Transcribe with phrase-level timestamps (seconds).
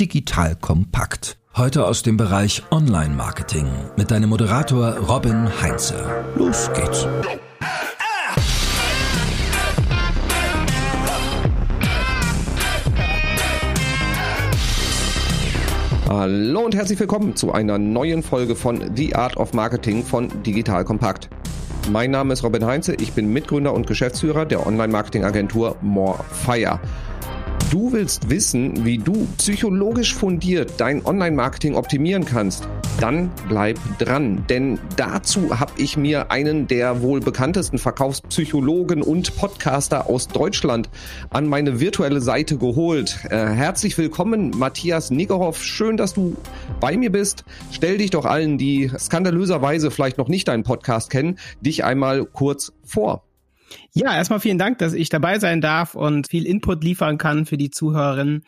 [0.00, 1.38] Digital kompakt.
[1.54, 6.24] Heute aus dem Bereich Online-Marketing mit deinem Moderator Robin Heinze.
[6.34, 7.06] Los geht's.
[16.08, 20.84] Hallo und herzlich willkommen zu einer neuen Folge von The Art of Marketing von Digital
[20.84, 21.28] Kompakt.
[21.92, 26.80] Mein Name ist Robin Heinze, ich bin Mitgründer und Geschäftsführer der Online-Marketing-Agentur Morefire.
[27.70, 32.68] Du willst wissen, wie du psychologisch fundiert dein Online-Marketing optimieren kannst?
[33.00, 40.08] Dann bleib dran, denn dazu habe ich mir einen der wohl bekanntesten Verkaufspsychologen und Podcaster
[40.08, 40.88] aus Deutschland
[41.30, 43.18] an meine virtuelle Seite geholt.
[43.30, 45.62] Äh, herzlich willkommen, Matthias Niggerhoff.
[45.62, 46.36] Schön, dass du
[46.80, 47.44] bei mir bist.
[47.72, 52.72] Stell dich doch allen, die skandalöserweise vielleicht noch nicht deinen Podcast kennen, dich einmal kurz
[52.84, 53.23] vor.
[53.92, 57.56] Ja, erstmal vielen Dank, dass ich dabei sein darf und viel Input liefern kann für
[57.56, 58.44] die Zuhörerinnen.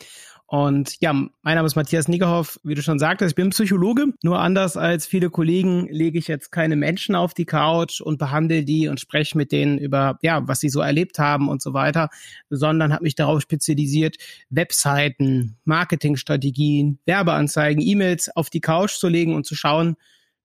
[0.49, 2.61] Und ja, mein Name ist Matthias Niggerhoff.
[2.63, 4.07] Wie du schon sagtest, ich bin Psychologe.
[4.23, 8.65] Nur anders als viele Kollegen lege ich jetzt keine Menschen auf die Couch und behandle
[8.65, 12.11] die und spreche mit denen über, ja, was sie so erlebt haben und so weiter,
[12.49, 19.47] sondern habe mich darauf spezialisiert, Webseiten, Marketingstrategien, Werbeanzeigen, E-Mails auf die Couch zu legen und
[19.47, 19.97] zu schauen,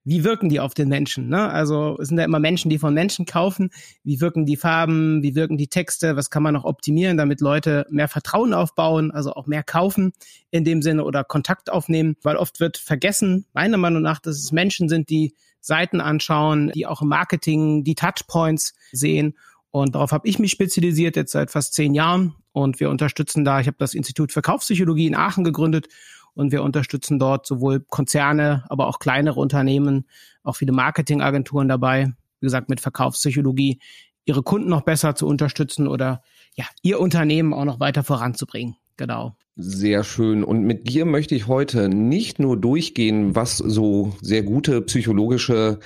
[0.04, 1.30] wie wirken die auf den Menschen?
[1.30, 1.50] Ne?
[1.50, 3.70] Also es sind ja immer Menschen, die von Menschen kaufen.
[4.04, 5.22] Wie wirken die Farben?
[5.22, 6.16] Wie wirken die Texte?
[6.16, 10.14] Was kann man noch optimieren, damit Leute mehr Vertrauen aufbauen, also auch mehr kaufen
[10.50, 12.16] in dem Sinne oder Kontakt aufnehmen?
[12.24, 16.88] Weil oft wird vergessen, meiner Meinung nach, dass es Menschen sind, die Seiten anschauen, die
[16.88, 19.36] auch im Marketing die Touchpoints sehen.
[19.70, 22.36] Und darauf habe ich mich spezialisiert jetzt seit fast zehn Jahren.
[22.54, 25.88] Und wir unterstützen da, ich habe das Institut für Kaufpsychologie in Aachen gegründet
[26.34, 30.08] und wir unterstützen dort sowohl Konzerne, aber auch kleinere Unternehmen,
[30.44, 33.80] auch viele Marketingagenturen dabei, wie gesagt, mit Verkaufspsychologie,
[34.26, 36.22] ihre Kunden noch besser zu unterstützen oder
[36.56, 38.76] ja, ihr Unternehmen auch noch weiter voranzubringen.
[38.98, 39.36] Genau.
[39.64, 40.44] Sehr schön.
[40.44, 45.78] Und mit dir möchte ich heute nicht nur durchgehen, was so sehr gute psychologische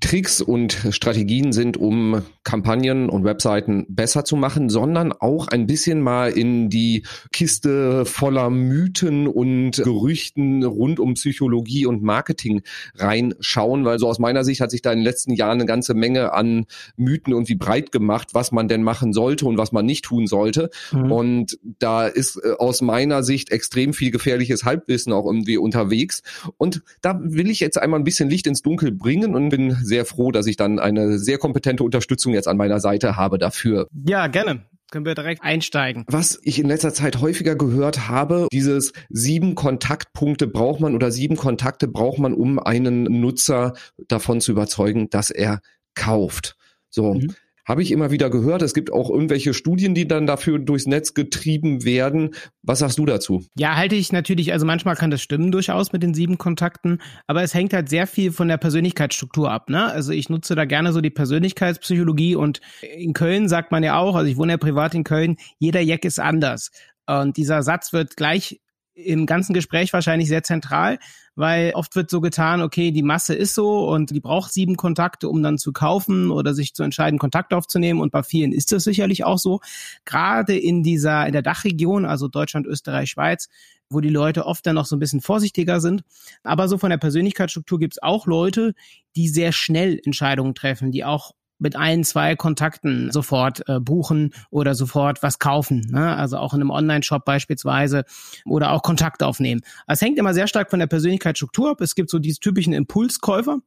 [0.00, 6.00] Tricks und Strategien sind, um Kampagnen und Webseiten besser zu machen, sondern auch ein bisschen
[6.00, 12.62] mal in die Kiste voller Mythen und Gerüchten rund um Psychologie und Marketing
[12.94, 15.94] reinschauen, weil so aus meiner Sicht hat sich da in den letzten Jahren eine ganze
[15.94, 20.04] Menge an Mythen irgendwie breit gemacht, was man denn machen sollte und was man nicht
[20.04, 20.70] tun sollte.
[20.92, 21.10] Mhm.
[21.10, 26.22] Und da ist äh, aus meiner Sicht extrem viel gefährliches Halbwissen auch irgendwie unterwegs.
[26.56, 30.04] Und da will ich jetzt einmal ein bisschen Licht ins Dunkel bringen und bin sehr
[30.04, 33.88] froh, dass ich dann eine sehr kompetente Unterstützung jetzt an meiner Seite habe dafür.
[34.06, 36.04] Ja, gerne können wir direkt einsteigen.
[36.06, 41.36] Was ich in letzter Zeit häufiger gehört habe, dieses sieben Kontaktpunkte braucht man oder sieben
[41.36, 43.74] Kontakte braucht man, um einen Nutzer
[44.08, 45.60] davon zu überzeugen, dass er
[45.94, 46.56] kauft.
[46.88, 47.14] So.
[47.14, 47.34] Mhm.
[47.66, 48.62] Habe ich immer wieder gehört.
[48.62, 52.30] Es gibt auch irgendwelche Studien, die dann dafür durchs Netz getrieben werden.
[52.62, 53.44] Was sagst du dazu?
[53.56, 57.42] Ja, halte ich natürlich, also manchmal kann das stimmen durchaus mit den sieben Kontakten, aber
[57.42, 59.68] es hängt halt sehr viel von der Persönlichkeitsstruktur ab.
[59.68, 59.84] Ne?
[59.84, 62.60] Also ich nutze da gerne so die Persönlichkeitspsychologie und
[62.96, 66.04] in Köln sagt man ja auch, also ich wohne ja privat in Köln, jeder Jack
[66.04, 66.70] ist anders.
[67.06, 68.60] Und dieser Satz wird gleich
[68.96, 70.98] im ganzen Gespräch wahrscheinlich sehr zentral,
[71.34, 75.28] weil oft wird so getan, okay, die Masse ist so und die braucht sieben Kontakte,
[75.28, 78.00] um dann zu kaufen oder sich zu entscheiden, Kontakt aufzunehmen.
[78.00, 79.60] Und bei vielen ist das sicherlich auch so.
[80.06, 83.48] Gerade in dieser, in der Dachregion, also Deutschland, Österreich, Schweiz,
[83.90, 86.02] wo die Leute oft dann noch so ein bisschen vorsichtiger sind.
[86.42, 88.74] Aber so von der Persönlichkeitsstruktur gibt es auch Leute,
[89.14, 94.74] die sehr schnell Entscheidungen treffen, die auch mit ein, zwei Kontakten sofort äh, buchen oder
[94.74, 95.86] sofort was kaufen.
[95.90, 96.16] Ne?
[96.16, 98.04] Also auch in einem Online-Shop beispielsweise
[98.44, 99.62] oder auch Kontakt aufnehmen.
[99.86, 101.80] Es hängt immer sehr stark von der Persönlichkeitsstruktur ab.
[101.80, 103.58] Es gibt so diese typischen Impulskäufer.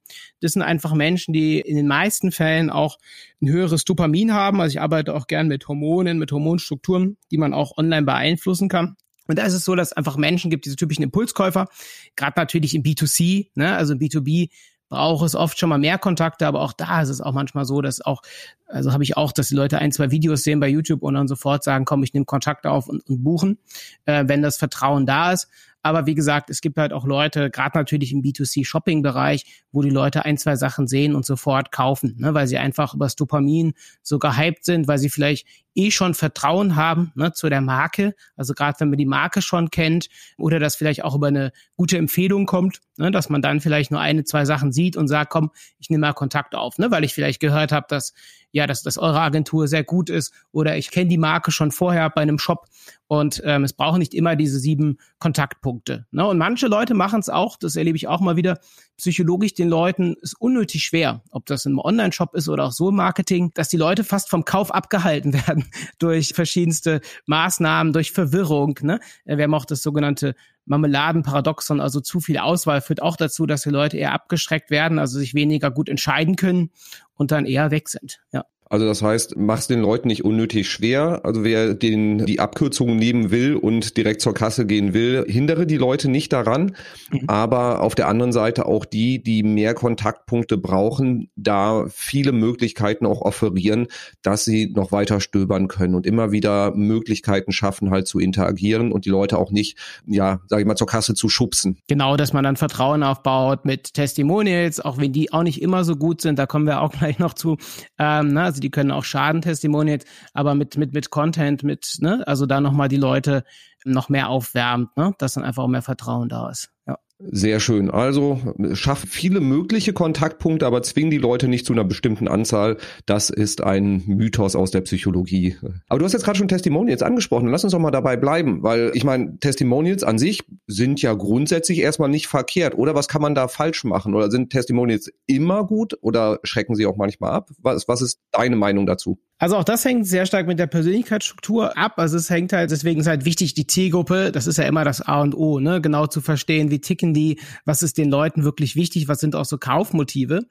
[0.41, 2.97] Das sind einfach Menschen, die in den meisten Fällen auch
[3.41, 4.61] ein höheres Dopamin haben.
[4.61, 8.95] Also ich arbeite auch gern mit Hormonen, mit Hormonstrukturen, die man auch online beeinflussen kann.
[9.27, 11.67] Und da ist es so, dass es einfach Menschen gibt, diese typischen Impulskäufer,
[12.16, 14.50] gerade natürlich im B2C, ne, also im B2B
[14.89, 17.81] braucht es oft schon mal mehr Kontakte, aber auch da ist es auch manchmal so,
[17.81, 18.22] dass auch,
[18.66, 21.27] also habe ich auch, dass die Leute ein, zwei Videos sehen bei YouTube und dann
[21.27, 23.59] sofort sagen, komm, ich nehme Kontakt auf und, und buchen,
[24.05, 25.47] äh, wenn das Vertrauen da ist.
[25.81, 30.25] Aber wie gesagt, es gibt halt auch Leute, gerade natürlich im B2C-Shopping-Bereich, wo die Leute
[30.25, 34.19] ein, zwei Sachen sehen und sofort kaufen, ne, weil sie einfach über das Dopamin so
[34.19, 38.13] gehypt sind, weil sie vielleicht eh schon Vertrauen haben ne, zu der Marke.
[38.36, 41.98] Also gerade wenn man die Marke schon kennt oder das vielleicht auch über eine gute
[41.98, 45.51] Empfehlung kommt, ne, dass man dann vielleicht nur eine, zwei Sachen sieht und sagt, komm,
[45.77, 48.13] ich nehme mal Kontakt auf, ne, weil ich vielleicht gehört habe, dass
[48.51, 52.10] ja, dass, dass eure Agentur sehr gut ist oder ich kenne die Marke schon vorher
[52.10, 52.68] bei einem Shop
[53.07, 56.06] und ähm, es brauchen nicht immer diese sieben Kontaktpunkte.
[56.12, 56.25] Ne?
[56.25, 58.60] Und manche Leute machen es auch, das erlebe ich auch mal wieder,
[58.98, 62.96] psychologisch den Leuten ist unnötig schwer, ob das im Online-Shop ist oder auch so im
[62.96, 65.66] Marketing, dass die Leute fast vom Kauf abgehalten werden
[65.98, 68.78] durch verschiedenste Maßnahmen, durch Verwirrung.
[68.81, 69.00] Ne?
[69.25, 70.36] Wir haben auch das sogenannte
[70.69, 75.19] Marmeladenparadoxon, also zu viel Auswahl führt auch dazu, dass die Leute eher abgeschreckt werden, also
[75.19, 76.71] sich weniger gut entscheiden können
[77.16, 78.21] und dann eher weg sind.
[78.31, 78.45] Ja.
[78.69, 81.21] Also das heißt, mach's den Leuten nicht unnötig schwer.
[81.24, 85.77] Also wer den die Abkürzungen nehmen will und direkt zur Kasse gehen will, hindere die
[85.77, 86.75] Leute nicht daran.
[87.12, 87.21] Mhm.
[87.25, 93.21] Aber auf der anderen Seite auch die, die mehr Kontaktpunkte brauchen, da viele Möglichkeiten auch
[93.21, 93.88] offerieren,
[94.21, 99.06] dass sie noch weiter stöbern können und immer wieder Möglichkeiten schaffen, halt zu interagieren und
[99.06, 101.80] die Leute auch nicht, ja, sag ich mal, zur Kasse zu schubsen.
[101.88, 105.95] Genau, dass man dann Vertrauen aufbaut mit Testimonials, auch wenn die auch nicht immer so
[105.95, 106.38] gut sind.
[106.38, 107.57] Da kommen wir auch gleich noch zu.
[107.98, 108.58] Ähm, ne?
[108.59, 110.03] Also die können auch Schadentestimonials,
[110.33, 113.45] aber mit, mit, mit Content, mit, ne, also da nochmal die Leute
[113.85, 116.69] noch mehr aufwärmt, ne, dass dann einfach auch mehr Vertrauen da ist.
[116.85, 116.97] Ja.
[117.21, 117.92] Sehr schön.
[117.92, 118.39] Also
[118.74, 122.77] schaff viele mögliche Kontaktpunkte, aber zwing die Leute nicht zu einer bestimmten Anzahl.
[123.06, 125.57] Das ist ein Mythos aus der Psychologie.
[125.89, 127.50] Aber du hast jetzt gerade schon Testimonials angesprochen.
[127.50, 131.80] Lass uns doch mal dabei bleiben, weil ich meine, Testimonials an sich sind ja grundsätzlich
[131.80, 132.77] erstmal nicht verkehrt.
[132.77, 134.15] Oder was kann man da falsch machen?
[134.15, 137.50] Oder sind Testimonials immer gut oder schrecken sie auch manchmal ab?
[137.57, 139.19] Was, was ist deine Meinung dazu?
[139.39, 141.94] Also auch das hängt sehr stark mit der Persönlichkeitsstruktur ab.
[141.95, 145.01] Also es hängt halt, deswegen ist halt wichtig, die Zielgruppe, das ist ja immer das
[145.01, 148.75] A und O, ne, genau zu verstehen, wie ticken die, was ist den Leuten wirklich
[148.75, 150.45] wichtig, was sind auch so Kaufmotive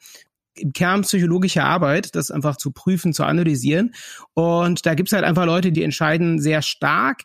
[0.55, 3.95] im Kern psychologische Arbeit, das einfach zu prüfen, zu analysieren.
[4.33, 7.23] Und da gibt's halt einfach Leute, die entscheiden sehr stark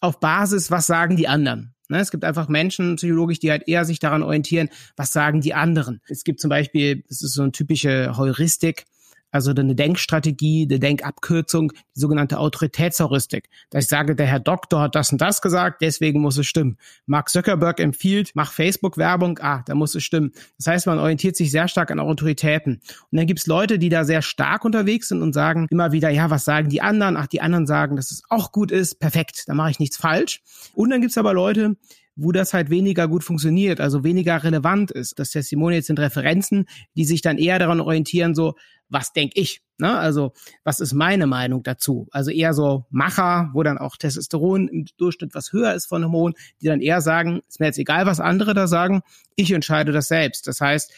[0.00, 1.74] auf Basis, was sagen die anderen.
[1.88, 5.54] Ne, es gibt einfach Menschen psychologisch, die halt eher sich daran orientieren, was sagen die
[5.54, 6.00] anderen.
[6.08, 8.84] Es gibt zum Beispiel, das ist so eine typische Heuristik,
[9.34, 13.48] also eine Denkstrategie, eine Denkabkürzung, die sogenannte Autoritätsheuristik.
[13.70, 16.78] Dass ich sage, der Herr Doktor hat das und das gesagt, deswegen muss es stimmen.
[17.06, 20.32] Mark Zuckerberg empfiehlt, mach Facebook-Werbung, ah, da muss es stimmen.
[20.58, 22.80] Das heißt, man orientiert sich sehr stark an Autoritäten.
[23.10, 26.30] Und dann gibt's Leute, die da sehr stark unterwegs sind und sagen immer wieder, ja,
[26.30, 27.16] was sagen die anderen?
[27.16, 30.42] Ach, die anderen sagen, dass es auch gut ist, perfekt, da mache ich nichts falsch.
[30.74, 31.74] Und dann gibt's aber Leute,
[32.16, 35.18] wo das halt weniger gut funktioniert, also weniger relevant ist.
[35.18, 36.66] Das Testimonial sind Referenzen,
[36.96, 38.54] die sich dann eher daran orientieren, so,
[38.88, 39.62] was denke ich?
[39.78, 39.96] Ne?
[39.98, 40.32] Also,
[40.62, 42.06] was ist meine Meinung dazu?
[42.12, 46.36] Also eher so Macher, wo dann auch Testosteron im Durchschnitt was höher ist von Hormonen,
[46.60, 49.02] die dann eher sagen, ist mir jetzt egal, was andere da sagen,
[49.36, 50.46] ich entscheide das selbst.
[50.46, 50.92] Das heißt,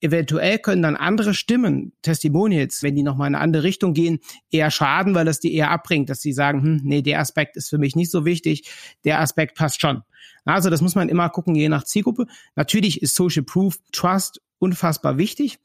[0.00, 4.18] eventuell können dann andere Stimmen, Testimonials, wenn die nochmal in eine andere Richtung gehen,
[4.50, 7.68] eher schaden, weil das die eher abbringt, dass sie sagen, hm, nee, der Aspekt ist
[7.68, 8.70] für mich nicht so wichtig,
[9.04, 10.02] der Aspekt passt schon.
[10.44, 12.26] Also das muss man immer gucken, je nach Zielgruppe.
[12.56, 15.58] Natürlich ist Social Proof Trust unfassbar wichtig,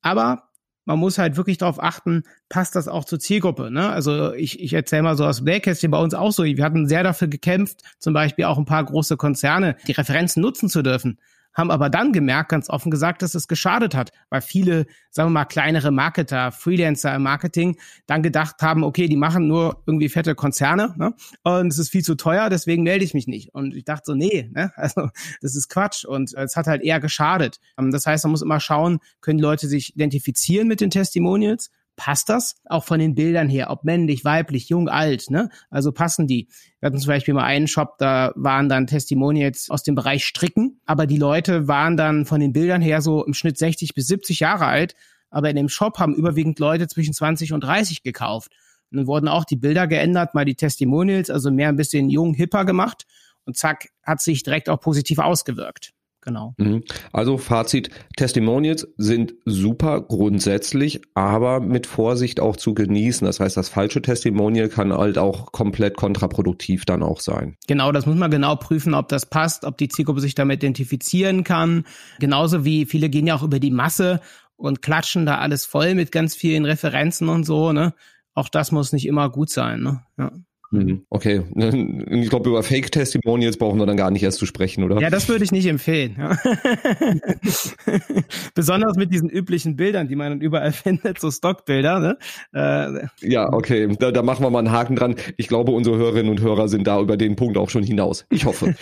[0.00, 0.50] aber
[0.84, 3.70] man muss halt wirklich darauf achten, passt das auch zur Zielgruppe.
[3.70, 3.88] Ne?
[3.90, 7.02] Also ich, ich erzähle mal so aus Blackcasting bei uns auch so, wir hatten sehr
[7.02, 11.18] dafür gekämpft, zum Beispiel auch ein paar große Konzerne die Referenzen nutzen zu dürfen
[11.54, 15.40] haben aber dann gemerkt, ganz offen gesagt, dass es geschadet hat, weil viele, sagen wir
[15.40, 17.76] mal, kleinere Marketer, Freelancer im Marketing
[18.06, 21.14] dann gedacht haben, okay, die machen nur irgendwie fette Konzerne ne?
[21.42, 23.54] und es ist viel zu teuer, deswegen melde ich mich nicht.
[23.54, 24.72] Und ich dachte so, nee, ne?
[24.76, 25.08] also
[25.40, 27.58] das ist Quatsch und es hat halt eher geschadet.
[27.78, 31.70] Ähm, das heißt, man muss immer schauen, können Leute sich identifizieren mit den Testimonials
[32.00, 35.50] passt das auch von den Bildern her, ob männlich, weiblich, jung, alt, ne?
[35.68, 36.48] Also passen die.
[36.80, 40.80] Wir hatten zum Beispiel mal einen Shop, da waren dann Testimonials aus dem Bereich Stricken,
[40.86, 44.40] aber die Leute waren dann von den Bildern her so im Schnitt 60 bis 70
[44.40, 44.94] Jahre alt,
[45.28, 48.50] aber in dem Shop haben überwiegend Leute zwischen 20 und 30 gekauft.
[48.90, 52.32] Und dann wurden auch die Bilder geändert, mal die Testimonials, also mehr ein bisschen jung,
[52.32, 53.04] hipper gemacht
[53.44, 56.54] und zack, hat sich direkt auch positiv ausgewirkt genau.
[56.58, 56.82] Mhm.
[57.12, 63.26] Also Fazit, Testimonials sind super grundsätzlich, aber mit Vorsicht auch zu genießen.
[63.26, 67.56] Das heißt, das falsche Testimonial kann halt auch komplett kontraproduktiv dann auch sein.
[67.66, 71.44] Genau, das muss man genau prüfen, ob das passt, ob die Zielgruppe sich damit identifizieren
[71.44, 71.84] kann.
[72.18, 74.20] Genauso wie viele gehen ja auch über die Masse
[74.56, 77.94] und klatschen da alles voll mit ganz vielen Referenzen und so, ne?
[78.34, 80.02] Auch das muss nicht immer gut sein, ne?
[80.18, 80.32] Ja.
[80.72, 81.02] Mhm.
[81.10, 85.00] Okay, ich glaube, über Fake-Testimonials brauchen wir dann gar nicht erst zu sprechen, oder?
[85.00, 86.16] Ja, das würde ich nicht empfehlen.
[88.54, 91.98] Besonders mit diesen üblichen Bildern, die man dann überall findet, so Stockbilder.
[91.98, 92.18] Ne?
[92.52, 95.16] Äh, ja, okay, da, da machen wir mal einen Haken dran.
[95.36, 98.26] Ich glaube, unsere Hörerinnen und Hörer sind da über den Punkt auch schon hinaus.
[98.30, 98.76] Ich hoffe.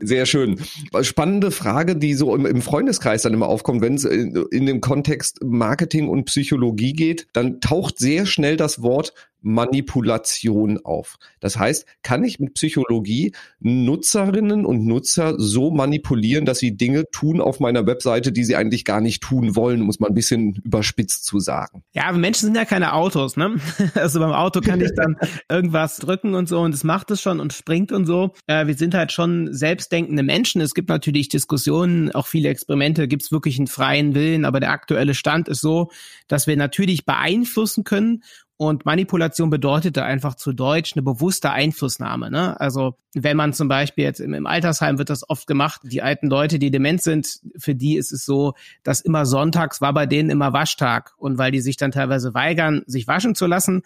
[0.00, 0.60] Sehr schön.
[1.02, 4.80] Spannende Frage, die so im, im Freundeskreis dann immer aufkommt, wenn es in, in dem
[4.80, 9.12] Kontext Marketing und Psychologie geht, dann taucht sehr schnell das Wort
[9.42, 11.16] Manipulation auf.
[11.40, 17.40] Das heißt, kann ich mit Psychologie Nutzerinnen und Nutzer so manipulieren, dass sie Dinge tun
[17.40, 21.24] auf meiner Webseite, die sie eigentlich gar nicht tun wollen, muss man ein bisschen überspitzt
[21.24, 21.84] zu sagen.
[21.92, 23.56] Ja, aber Menschen sind ja keine Autos, ne?
[23.94, 25.16] Also beim Auto kann ich dann
[25.48, 28.32] irgendwas drücken und so und es macht es schon und springt und so.
[28.46, 30.60] Äh, wir sind halt schon selbstdenkende Menschen.
[30.60, 34.70] Es gibt natürlich Diskussionen, auch viele Experimente, gibt es wirklich einen freien Willen, aber der
[34.70, 35.90] aktuelle Stand ist so,
[36.28, 38.22] dass wir natürlich beeinflussen können
[38.58, 42.30] Und Manipulation bedeutete einfach zu Deutsch eine bewusste Einflussnahme.
[42.30, 42.58] Ne?
[42.58, 46.28] Also wenn man zum Beispiel jetzt im, im, Altersheim wird das oft gemacht, die alten
[46.28, 50.30] Leute, die dement sind, für die ist es so, dass immer sonntags war bei denen
[50.30, 51.12] immer Waschtag.
[51.18, 53.82] Und weil die sich dann teilweise weigern, sich waschen zu lassen,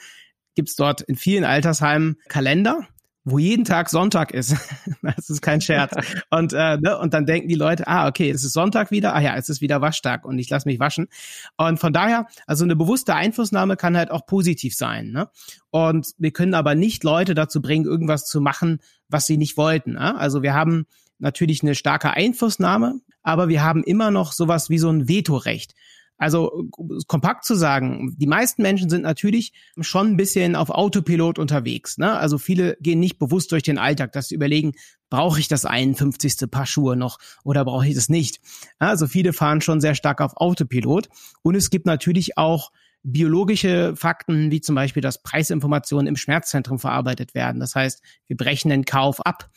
[0.54, 2.86] gibt's dort in vielen Altersheimen Kalender,
[3.24, 4.56] wo jeden Tag Sonntag ist.
[5.02, 5.94] das ist kein Scherz.
[6.30, 9.20] Und, äh, ne, und dann denken die Leute, ah, okay, es ist Sonntag wieder, ah
[9.20, 11.08] ja, es ist wieder Waschtag und ich lasse mich waschen.
[11.56, 15.10] Und von daher, also eine bewusste Einflussnahme kann halt auch positiv sein.
[15.10, 15.28] Ne?
[15.70, 19.92] Und wir können aber nicht Leute dazu bringen, irgendwas zu machen, was sie nicht wollten.
[19.92, 20.16] Ne?
[20.16, 20.86] Also wir haben
[21.18, 25.74] natürlich eine starke Einflussnahme, aber wir haben immer noch sowas wie so ein Vetorecht.
[26.20, 26.68] Also
[27.06, 31.96] kompakt zu sagen, die meisten Menschen sind natürlich schon ein bisschen auf Autopilot unterwegs.
[31.96, 32.12] Ne?
[32.12, 34.72] Also viele gehen nicht bewusst durch den Alltag, dass sie überlegen,
[35.08, 36.50] brauche ich das 51.
[36.50, 38.38] Paar Schuhe noch oder brauche ich das nicht?
[38.78, 41.08] Also viele fahren schon sehr stark auf Autopilot.
[41.40, 42.70] Und es gibt natürlich auch
[43.02, 47.60] biologische Fakten, wie zum Beispiel, dass Preisinformationen im Schmerzzentrum verarbeitet werden.
[47.60, 49.48] Das heißt, wir brechen den Kauf ab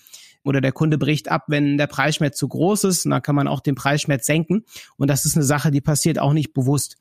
[0.44, 3.06] oder der Kunde bricht ab, wenn der Preisschmerz zu groß ist.
[3.06, 4.66] Und dann kann man auch den Preisschmerz senken.
[4.98, 6.98] Und das ist eine Sache, die passiert auch nicht bewusst.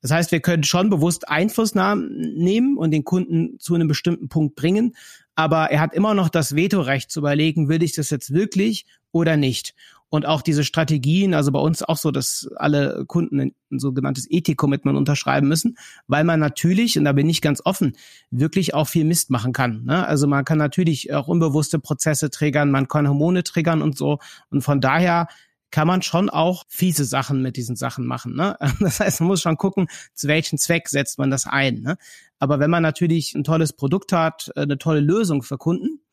[0.00, 4.54] Das heißt, wir können schon bewusst Einfluss nehmen und den Kunden zu einem bestimmten Punkt
[4.54, 4.94] bringen.
[5.34, 9.36] Aber er hat immer noch das Vetorecht zu überlegen, will ich das jetzt wirklich oder
[9.36, 9.74] nicht?
[10.14, 14.96] Und auch diese Strategien, also bei uns auch so, dass alle Kunden ein sogenanntes Ethik-Commitment
[14.96, 17.96] unterschreiben müssen, weil man natürlich, und da bin ich ganz offen,
[18.30, 19.82] wirklich auch viel Mist machen kann.
[19.82, 20.06] Ne?
[20.06, 24.20] Also man kann natürlich auch unbewusste Prozesse triggern, man kann Hormone triggern und so.
[24.50, 25.26] Und von daher
[25.72, 28.36] kann man schon auch fiese Sachen mit diesen Sachen machen.
[28.36, 28.56] Ne?
[28.78, 31.80] Das heißt, man muss schon gucken, zu welchem Zweck setzt man das ein.
[31.80, 31.96] Ne?
[32.38, 36.03] Aber wenn man natürlich ein tolles Produkt hat, eine tolle Lösung für Kunden,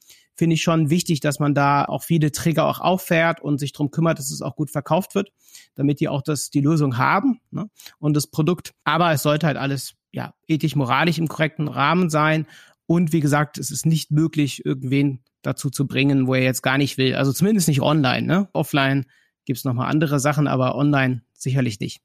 [0.42, 3.92] finde ich schon wichtig, dass man da auch viele Trigger auch auffährt und sich darum
[3.92, 5.32] kümmert, dass es auch gut verkauft wird,
[5.76, 7.70] damit die auch das, die Lösung haben ne?
[8.00, 8.74] und das Produkt.
[8.84, 12.48] Aber es sollte halt alles ja ethisch, moralisch im korrekten Rahmen sein.
[12.88, 16.80] Und wie gesagt, es ist nicht möglich, irgendwen dazu zu bringen, wo er jetzt gar
[16.80, 17.14] nicht will.
[17.14, 18.26] Also zumindest nicht online.
[18.26, 18.50] Ne?
[18.54, 19.06] Offline
[19.46, 22.02] gibt's noch mal andere Sachen, aber online sicherlich nicht.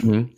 [0.00, 0.30] Mhm.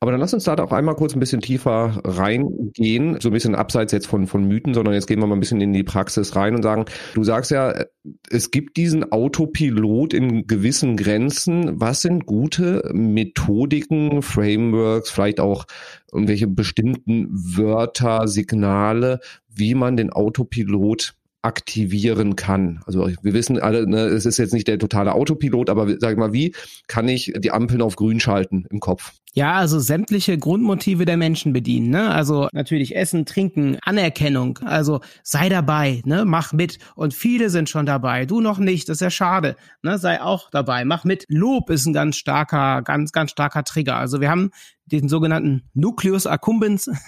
[0.00, 3.54] Aber dann lass uns da auch einmal kurz ein bisschen tiefer reingehen, so ein bisschen
[3.54, 6.34] abseits jetzt von, von Mythen, sondern jetzt gehen wir mal ein bisschen in die Praxis
[6.34, 7.84] rein und sagen, du sagst ja,
[8.30, 11.80] es gibt diesen Autopilot in gewissen Grenzen.
[11.80, 15.66] Was sind gute Methodiken, Frameworks, vielleicht auch
[16.12, 22.80] irgendwelche bestimmten Wörter, Signale, wie man den Autopilot aktivieren kann.
[22.86, 26.32] Also wir wissen alle, ne, es ist jetzt nicht der totale Autopilot, aber sag mal,
[26.32, 26.54] wie
[26.86, 29.12] kann ich die Ampeln auf grün schalten im Kopf?
[29.34, 31.88] Ja, also sämtliche Grundmotive der Menschen bedienen.
[31.88, 32.10] Ne?
[32.10, 34.58] Also natürlich Essen, Trinken, Anerkennung.
[34.58, 36.26] Also sei dabei, ne?
[36.26, 36.78] mach mit.
[36.94, 38.26] Und viele sind schon dabei.
[38.26, 39.56] Du noch nicht, das ist ja schade.
[39.82, 39.96] Ne?
[39.96, 41.24] Sei auch dabei, mach mit.
[41.28, 43.96] Lob ist ein ganz starker, ganz, ganz starker Trigger.
[43.96, 44.50] Also wir haben
[44.84, 46.90] den sogenannten Nucleus accumbens.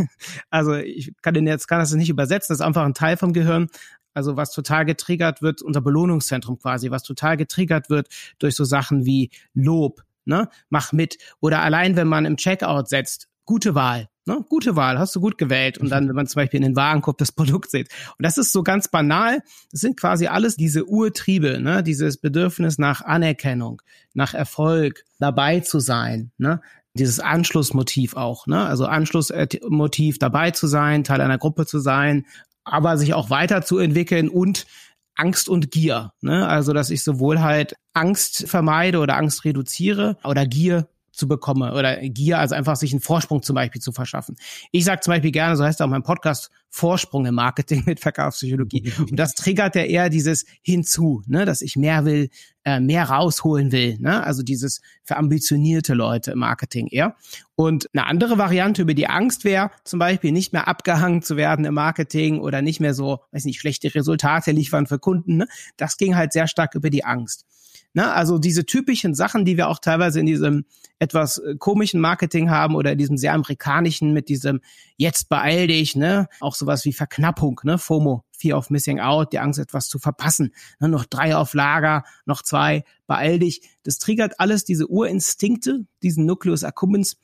[0.51, 2.47] Also ich kann den jetzt kann das nicht übersetzen.
[2.53, 3.69] Das ist einfach ein Teil vom Gehirn.
[4.15, 9.05] Also was total getriggert wird, unser Belohnungszentrum quasi, was total getriggert wird durch so Sachen
[9.05, 11.19] wie Lob, ne, mach mit.
[11.41, 15.37] Oder allein, wenn man im Checkout setzt, gute Wahl, ne, gute Wahl, hast du gut
[15.37, 15.79] gewählt.
[15.79, 17.89] Und dann, wenn man zum Beispiel in den Warenkorb das Produkt sieht.
[18.19, 19.43] Und das ist so ganz banal.
[19.71, 23.83] Das sind quasi alles diese Urtriebe, ne, dieses Bedürfnis nach Anerkennung,
[24.15, 26.61] nach Erfolg, dabei zu sein, ne,
[26.97, 28.65] dieses Anschlussmotiv auch, ne?
[28.65, 32.25] Also Anschlussmotiv dabei zu sein, Teil einer Gruppe zu sein,
[32.65, 34.67] aber sich auch weiterzuentwickeln und
[35.15, 36.13] Angst und Gier.
[36.21, 36.47] Ne?
[36.47, 41.97] Also, dass ich sowohl halt Angst vermeide oder Angst reduziere oder Gier zu bekommen oder
[42.09, 44.37] Gier, also einfach sich einen Vorsprung zum Beispiel zu verschaffen.
[44.73, 48.93] Ich sage zum Beispiel gerne, so heißt auch mein Podcast, Vorsprung im Marketing mit Verkaufspsychologie.
[48.99, 52.31] Und das triggert ja eher dieses hinzu, ne, dass ich mehr will,
[52.65, 53.97] äh, mehr rausholen will.
[54.01, 54.25] Ne?
[54.25, 57.15] Also dieses für ambitionierte Leute im Marketing eher.
[57.55, 61.65] Und eine andere Variante über die Angst wäre zum Beispiel nicht mehr abgehangen zu werden
[61.65, 65.37] im Marketing oder nicht mehr so, weiß nicht, schlechte Resultate liefern für Kunden.
[65.37, 65.47] Ne?
[65.77, 67.47] Das ging halt sehr stark über die Angst.
[67.95, 68.13] Ne?
[68.13, 70.65] Also diese typischen Sachen, die wir auch teilweise in diesem
[70.99, 74.61] etwas äh, komischen Marketing haben oder in diesem sehr amerikanischen mit diesem
[74.97, 76.29] jetzt beeil dich, ne?
[76.41, 77.79] Auch sowas wie Verknappung, ne?
[77.79, 80.53] FOMO, Fear of Missing Out, die Angst etwas zu verpassen.
[80.81, 80.89] Ne?
[80.89, 83.63] Noch drei auf Lager, noch zwei, beeil dich.
[83.85, 87.17] Das triggert alles diese Urinstinkte, diesen Nucleus accumbens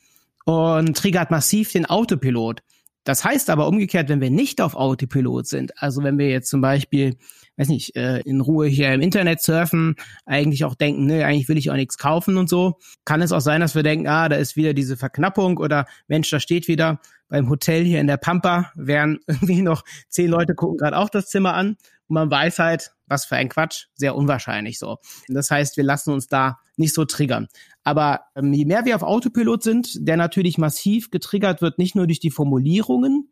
[0.44, 2.62] und triggert massiv den Autopilot.
[3.04, 6.60] Das heißt aber umgekehrt, wenn wir nicht auf Autopilot sind, also wenn wir jetzt zum
[6.60, 7.16] Beispiel
[7.60, 11.58] weiß nicht, äh, in Ruhe hier im Internet surfen, eigentlich auch denken, ne, eigentlich will
[11.58, 14.36] ich auch nichts kaufen und so, kann es auch sein, dass wir denken, ah, da
[14.36, 18.72] ist wieder diese Verknappung oder Mensch, da steht wieder beim Hotel hier in der Pampa,
[18.76, 21.76] wären irgendwie noch zehn Leute gucken gerade auch das Zimmer an
[22.08, 24.96] Und man weiß halt, was für ein Quatsch, sehr unwahrscheinlich so.
[25.28, 27.48] Das heißt, wir lassen uns da nicht so triggern.
[27.84, 32.06] Aber ähm, je mehr wir auf Autopilot sind, der natürlich massiv getriggert wird, nicht nur
[32.06, 33.30] durch die Formulierungen,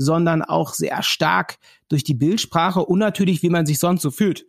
[0.00, 4.46] sondern auch sehr stark durch die Bildsprache und natürlich, wie man sich sonst so fühlt.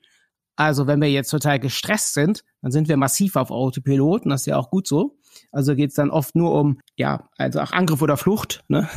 [0.55, 4.41] Also wenn wir jetzt total gestresst sind, dann sind wir massiv auf Autopilot und das
[4.41, 5.17] ist ja auch gut so.
[5.51, 8.63] Also geht es dann oft nur um, ja, also auch Angriff oder Flucht.
[8.69, 8.87] Ne?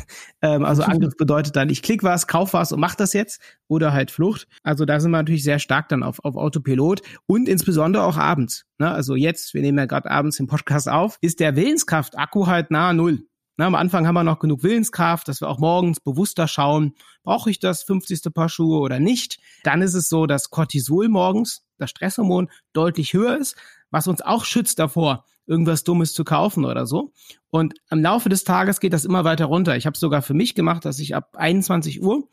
[0.43, 3.93] Ähm, also Angriff bedeutet dann, ich klick was, kauf was und mach das jetzt oder
[3.93, 4.47] halt Flucht.
[4.63, 8.65] Also da sind wir natürlich sehr stark dann auf, auf Autopilot und insbesondere auch abends.
[8.79, 8.91] Ne?
[8.91, 12.95] Also jetzt, wir nehmen ja gerade abends den Podcast auf, ist der Willenskraft-Akku halt nahe
[12.95, 13.27] Null.
[13.57, 17.51] Na, am Anfang haben wir noch genug Willenskraft, dass wir auch morgens bewusster schauen, brauche
[17.51, 18.35] ich das 50.
[18.35, 19.39] Paar Schuhe oder nicht.
[19.63, 23.57] Dann ist es so, dass Cortisol morgens, das Stresshormon, deutlich höher ist,
[23.91, 27.13] was uns auch schützt davor, irgendwas Dummes zu kaufen oder so.
[27.51, 29.77] Und im Laufe des Tages geht das immer weiter runter.
[29.77, 32.29] Ich habe sogar für mich gemacht, dass ich ab 21 Uhr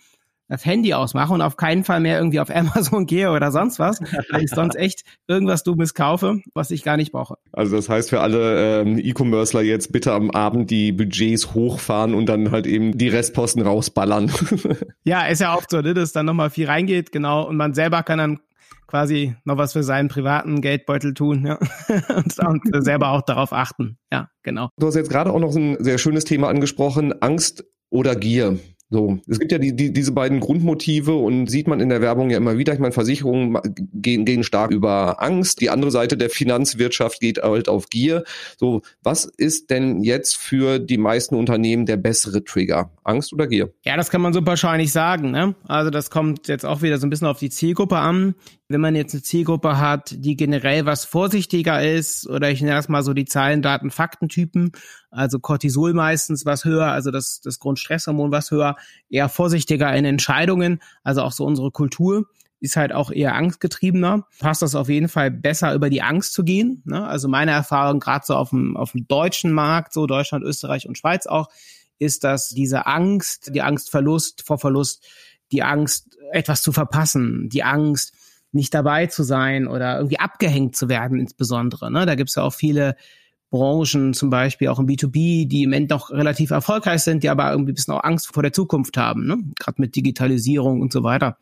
[0.51, 4.01] das Handy ausmache und auf keinen Fall mehr irgendwie auf Amazon gehe oder sonst was,
[4.29, 7.35] weil ich sonst echt irgendwas Dummes kaufe, was ich gar nicht brauche.
[7.53, 12.25] Also das heißt für alle ähm, E-Commercer jetzt bitte am Abend die Budgets hochfahren und
[12.25, 14.29] dann halt eben die Restposten rausballern.
[15.05, 18.03] ja, ist ja oft so, ne, dass dann nochmal viel reingeht, genau, und man selber
[18.03, 18.39] kann dann
[18.87, 21.59] quasi noch was für seinen privaten Geldbeutel tun ja.
[22.09, 23.97] und, und selber auch darauf achten.
[24.11, 24.67] Ja, genau.
[24.77, 28.59] Du hast jetzt gerade auch noch ein sehr schönes Thema angesprochen, Angst oder Gier.
[28.93, 32.29] So, es gibt ja die, die, diese beiden Grundmotive und sieht man in der Werbung
[32.29, 32.73] ja immer wieder.
[32.73, 33.57] Ich meine, Versicherungen
[33.93, 35.61] gehen, gehen stark über Angst.
[35.61, 38.25] Die andere Seite der Finanzwirtschaft geht halt auf Gier.
[38.57, 42.91] So, was ist denn jetzt für die meisten Unternehmen der bessere Trigger?
[43.05, 43.73] Angst oder Gier?
[43.85, 45.31] Ja, das kann man so wahrscheinlich sagen.
[45.31, 45.55] Ne?
[45.69, 48.35] Also das kommt jetzt auch wieder so ein bisschen auf die Zielgruppe an
[48.71, 52.89] wenn man jetzt eine Zielgruppe hat, die generell was vorsichtiger ist, oder ich nenne das
[52.89, 54.71] mal so die Zahlen, Daten, Faktentypen,
[55.09, 58.75] also Cortisol meistens was höher, also das, das Grundstresshormon was höher,
[59.09, 62.25] eher vorsichtiger in Entscheidungen, also auch so unsere Kultur
[62.61, 64.27] ist halt auch eher angstgetriebener.
[64.39, 66.83] Passt das auf jeden Fall besser über die Angst zu gehen.
[66.85, 67.05] Ne?
[67.05, 70.95] Also meine Erfahrung gerade so auf dem, auf dem deutschen Markt, so Deutschland, Österreich und
[70.95, 71.49] Schweiz auch,
[71.97, 75.03] ist, dass diese Angst, die Angst Verlust vor Verlust,
[75.51, 78.13] die Angst etwas zu verpassen, die Angst
[78.51, 81.91] nicht dabei zu sein oder irgendwie abgehängt zu werden insbesondere.
[81.91, 82.05] Ne?
[82.05, 82.95] Da gibt es ja auch viele
[83.49, 87.51] Branchen, zum Beispiel auch im B2B, die im Moment noch relativ erfolgreich sind, die aber
[87.51, 89.37] irgendwie ein bisschen auch Angst vor der Zukunft haben, ne?
[89.59, 91.37] gerade mit Digitalisierung und so weiter.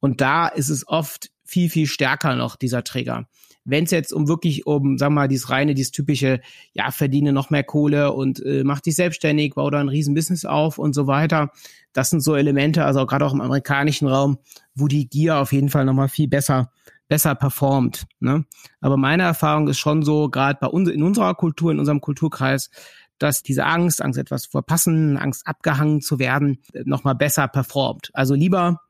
[0.00, 3.26] Und da ist es oft viel, viel stärker noch, dieser Trigger.
[3.68, 6.40] Wenn es jetzt um wirklich um, sag mal, dieses reine, dieses typische,
[6.72, 10.78] ja, verdiene noch mehr Kohle und äh, mach dich selbstständig, bau da ein Riesenbusiness auf
[10.78, 11.50] und so weiter.
[11.92, 14.38] Das sind so Elemente, also gerade auch im amerikanischen Raum,
[14.74, 16.70] wo die Gier auf jeden Fall nochmal viel besser
[17.08, 18.06] besser performt.
[18.20, 18.44] Ne?
[18.80, 22.70] Aber meine Erfahrung ist schon so, gerade bei uns in unserer Kultur, in unserem Kulturkreis,
[23.18, 28.10] dass diese Angst, Angst etwas verpassen, Angst abgehangen zu werden, nochmal besser performt.
[28.12, 28.80] Also lieber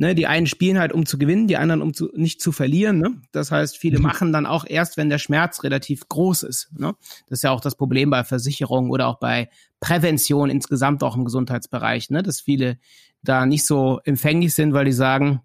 [0.00, 3.00] Ne, die einen spielen halt, um zu gewinnen, die anderen, um zu, nicht zu verlieren.
[3.00, 3.20] Ne?
[3.32, 4.04] Das heißt, viele mhm.
[4.04, 6.70] machen dann auch erst, wenn der Schmerz relativ groß ist.
[6.72, 6.94] Ne?
[7.28, 11.26] Das ist ja auch das Problem bei Versicherungen oder auch bei Prävention insgesamt auch im
[11.26, 12.22] Gesundheitsbereich, ne?
[12.22, 12.78] dass viele
[13.22, 15.42] da nicht so empfänglich sind, weil die sagen,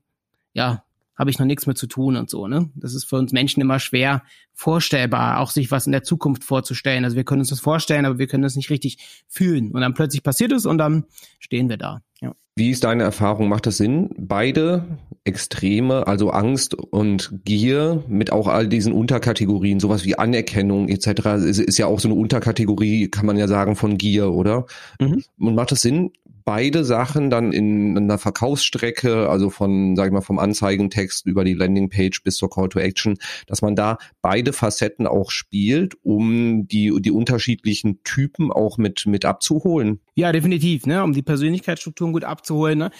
[0.54, 0.86] ja,
[1.18, 2.48] habe ich noch nichts mehr zu tun und so.
[2.48, 2.70] Ne?
[2.76, 7.04] Das ist für uns Menschen immer schwer vorstellbar, auch sich was in der Zukunft vorzustellen.
[7.04, 9.74] Also wir können uns das vorstellen, aber wir können das nicht richtig fühlen.
[9.74, 11.04] Und dann plötzlich passiert es und dann
[11.40, 12.02] stehen wir da.
[12.22, 12.34] Ja.
[12.58, 13.50] Wie ist deine Erfahrung?
[13.50, 14.12] Macht das Sinn?
[14.18, 14.86] Beide
[15.26, 21.60] Extreme, also Angst und Gier mit auch all diesen Unterkategorien, sowas wie Anerkennung etc., ist,
[21.60, 24.68] ist ja auch so eine Unterkategorie, kann man ja sagen, von Gier, oder?
[25.02, 25.22] Mhm.
[25.38, 26.12] Und macht das Sinn,
[26.46, 31.56] beide Sachen dann in einer Verkaufsstrecke, also von, sag ich mal, vom Anzeigentext über die
[31.56, 36.94] Landingpage bis zur Call to Action, dass man da beide Facetten auch spielt, um die,
[37.02, 40.00] die unterschiedlichen Typen auch mit, mit abzuholen.
[40.14, 42.92] Ja, definitiv, ne, um die Persönlichkeitsstrukturen gut abzuholen, ne?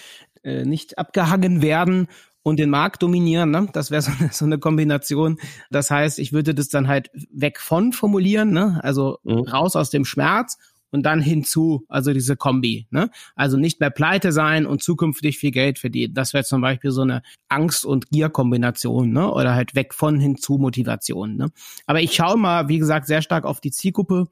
[0.42, 2.08] Äh, nicht abgehangen werden
[2.42, 3.50] und den Markt dominieren.
[3.50, 3.68] Ne?
[3.72, 5.38] Das wäre so, so eine Kombination.
[5.70, 8.78] Das heißt, ich würde das dann halt weg von formulieren, ne?
[8.82, 9.40] also mhm.
[9.40, 10.58] raus aus dem Schmerz
[10.90, 12.86] und dann hinzu, also diese Kombi.
[12.90, 13.10] Ne?
[13.34, 16.14] Also nicht mehr pleite sein und zukünftig viel Geld verdienen.
[16.14, 19.30] Das wäre zum Beispiel so eine Angst- und Gier-Kombination ne?
[19.30, 21.36] oder halt weg von hinzu Motivation.
[21.36, 21.48] Ne?
[21.86, 24.28] Aber ich schaue mal, wie gesagt, sehr stark auf die Zielgruppe,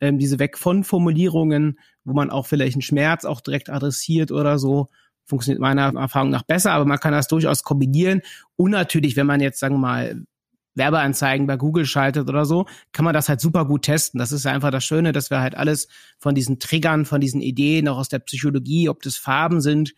[0.00, 4.58] ähm, diese weg von Formulierungen, wo man auch vielleicht einen Schmerz auch direkt adressiert oder
[4.58, 4.88] so
[5.26, 8.22] funktioniert meiner Erfahrung nach besser, aber man kann das durchaus kombinieren.
[8.54, 10.22] Und natürlich, wenn man jetzt, sagen wir mal,
[10.76, 14.18] Werbeanzeigen bei Google schaltet oder so, kann man das halt super gut testen.
[14.18, 17.40] Das ist ja einfach das Schöne, dass wir halt alles von diesen Triggern, von diesen
[17.40, 19.94] Ideen, auch aus der Psychologie, ob das Farben sind,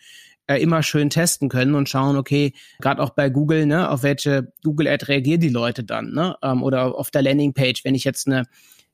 [0.46, 4.52] äh, immer schön testen können und schauen, okay, gerade auch bei Google, ne, auf welche
[4.64, 6.36] Google-Ad reagieren die Leute dann, ne?
[6.42, 8.44] Ähm, oder auf der Landingpage, wenn ich jetzt eine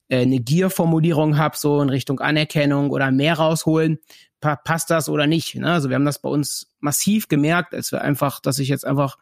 [0.09, 3.99] äh, eine Gier-Formulierung habe, so in Richtung Anerkennung oder mehr rausholen,
[4.41, 5.55] pa passt das oder nicht.
[5.55, 5.73] Ne?
[5.73, 9.17] Also wir haben das bei uns massiv gemerkt, als wir einfach, dass ich jetzt einfach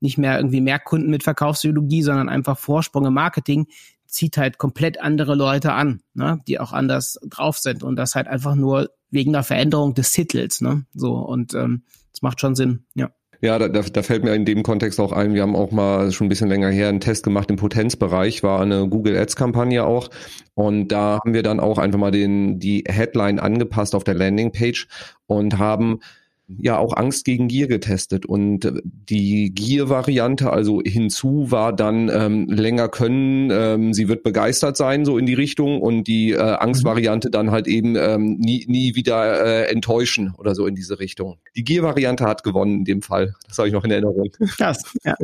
[0.00, 3.66] nicht mehr irgendwie mehr Kunden mit Verkaufspsychologie, sondern einfach Vorsprung im Marketing
[4.08, 6.40] zieht halt komplett andere Leute an, ne?
[6.48, 10.60] die auch anders drauf sind und das halt einfach nur wegen der Veränderung des Titels,
[10.60, 10.84] ne?
[10.94, 13.10] So und ähm, das macht schon Sinn, ja.
[13.40, 16.26] Ja, da, da fällt mir in dem Kontext auch ein, wir haben auch mal schon
[16.26, 20.10] ein bisschen länger her einen Test gemacht im Potenzbereich, war eine Google Ads Kampagne auch
[20.54, 24.88] und da haben wir dann auch einfach mal den die Headline angepasst auf der Landingpage
[25.26, 26.00] und haben
[26.48, 32.88] ja auch Angst gegen Gier getestet und die Gier-Variante, also hinzu war dann ähm, länger
[32.88, 37.50] können, ähm, sie wird begeistert sein, so in die Richtung und die äh, Angst-Variante dann
[37.50, 41.38] halt eben ähm, nie, nie wieder äh, enttäuschen oder so in diese Richtung.
[41.54, 43.34] Die Gier-Variante hat gewonnen in dem Fall.
[43.46, 44.30] Das habe ich noch in Erinnerung.
[44.56, 45.14] Krass, ja.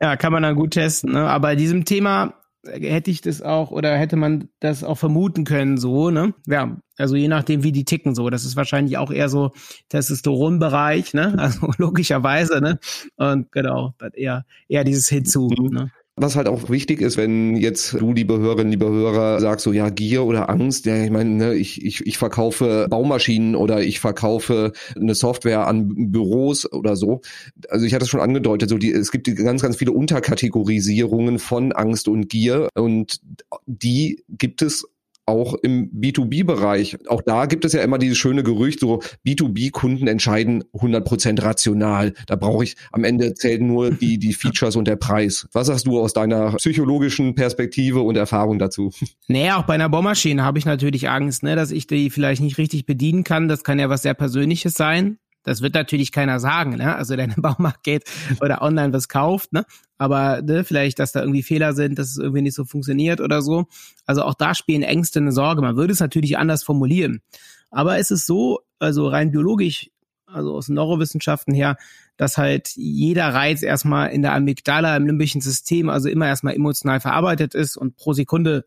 [0.00, 1.12] ja, kann man dann gut testen.
[1.12, 1.28] Ne?
[1.28, 5.78] Aber bei diesem Thema hätte ich das auch oder hätte man das auch vermuten können,
[5.78, 6.34] so, ne?
[6.46, 8.30] Ja, also je nachdem, wie die ticken, so.
[8.30, 9.52] Das ist wahrscheinlich auch eher so
[9.88, 11.34] Testosteronbereich, ne?
[11.38, 12.78] Also logischerweise, ne?
[13.16, 15.74] Und genau, eher, eher dieses Hinzu, mhm.
[15.74, 15.90] ne?
[16.22, 19.90] Was halt auch wichtig ist, wenn jetzt du, liebe Hörerinnen, liebe Hörer, sagst so, ja,
[19.90, 24.70] Gier oder Angst, ja, ich meine, ne, ich, ich, ich verkaufe Baumaschinen oder ich verkaufe
[24.94, 27.22] eine Software an Büros oder so.
[27.68, 31.72] Also ich hatte es schon angedeutet, so die, es gibt ganz, ganz viele Unterkategorisierungen von
[31.72, 33.20] Angst und Gier und
[33.66, 34.86] die gibt es
[35.32, 36.98] auch im B2B-Bereich.
[37.08, 42.12] Auch da gibt es ja immer dieses schöne Gerücht, so B2B-Kunden entscheiden 100% rational.
[42.26, 45.48] Da brauche ich, am Ende zählen nur die, die Features und der Preis.
[45.52, 48.92] Was sagst du aus deiner psychologischen Perspektive und Erfahrung dazu?
[49.28, 52.58] Naja, auch bei einer Bohrmaschine habe ich natürlich Angst, ne, dass ich die vielleicht nicht
[52.58, 53.48] richtig bedienen kann.
[53.48, 55.16] Das kann ja was sehr Persönliches sein.
[55.44, 56.94] Das wird natürlich keiner sagen, ne?
[56.94, 58.04] Also der in den Baumarkt geht
[58.40, 59.64] oder online was kauft, ne?
[59.98, 63.42] Aber ne, vielleicht, dass da irgendwie Fehler sind, dass es irgendwie nicht so funktioniert oder
[63.42, 63.66] so.
[64.06, 65.62] Also auch da spielen Ängste eine Sorge.
[65.62, 67.22] Man würde es natürlich anders formulieren.
[67.70, 69.90] Aber es ist so, also rein biologisch,
[70.26, 71.76] also aus Neurowissenschaften her,
[72.16, 77.00] dass halt jeder Reiz erstmal in der Amygdala, im limbischen System, also immer erstmal emotional
[77.00, 78.64] verarbeitet ist und pro Sekunde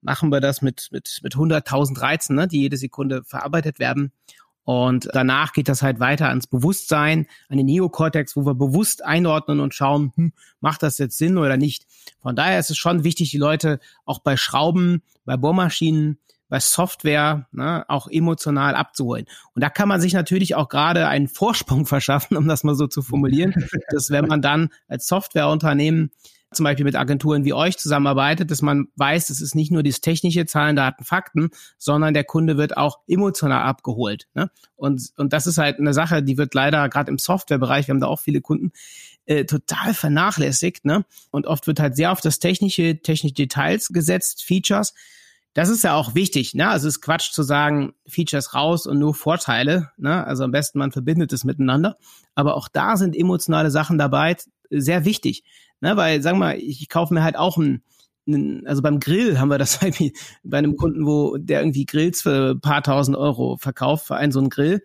[0.00, 4.12] machen wir das mit, mit, mit 100.000 Reizen, ne, die jede Sekunde verarbeitet werden.
[4.66, 9.60] Und danach geht das halt weiter ans Bewusstsein, an den Neokortex, wo wir bewusst einordnen
[9.60, 11.86] und schauen, hm, macht das jetzt Sinn oder nicht.
[12.20, 17.46] Von daher ist es schon wichtig, die Leute auch bei Schrauben, bei Bohrmaschinen, bei Software
[17.52, 19.26] ne, auch emotional abzuholen.
[19.54, 22.88] Und da kann man sich natürlich auch gerade einen Vorsprung verschaffen, um das mal so
[22.88, 23.54] zu formulieren,
[23.90, 26.10] dass wenn man dann als Softwareunternehmen
[26.56, 30.00] zum Beispiel mit Agenturen wie euch zusammenarbeitet, dass man weiß, es ist nicht nur das
[30.00, 34.26] technische Zahlen, Daten, Fakten, sondern der Kunde wird auch emotional abgeholt.
[34.34, 34.50] Ne?
[34.74, 38.00] Und, und das ist halt eine Sache, die wird leider gerade im Softwarebereich, wir haben
[38.00, 38.72] da auch viele Kunden,
[39.26, 40.84] äh, total vernachlässigt.
[40.84, 41.04] Ne?
[41.30, 44.94] Und oft wird halt sehr auf das technische, technische Details gesetzt, Features.
[45.52, 46.68] Das ist ja auch wichtig, ne?
[46.68, 50.22] Also es ist Quatsch zu sagen, Features raus und nur Vorteile, ne?
[50.26, 51.96] Also am besten man verbindet es miteinander.
[52.34, 54.36] Aber auch da sind emotionale Sachen dabei
[54.68, 55.44] sehr wichtig.
[55.80, 57.82] Ne, weil, sagen wir mal, ich kaufe mir halt auch ein,
[58.26, 59.78] ein, also beim Grill haben wir das
[60.44, 64.32] bei einem Kunden, wo der irgendwie Grills für ein paar tausend Euro verkauft, für einen
[64.32, 64.82] so einen Grill.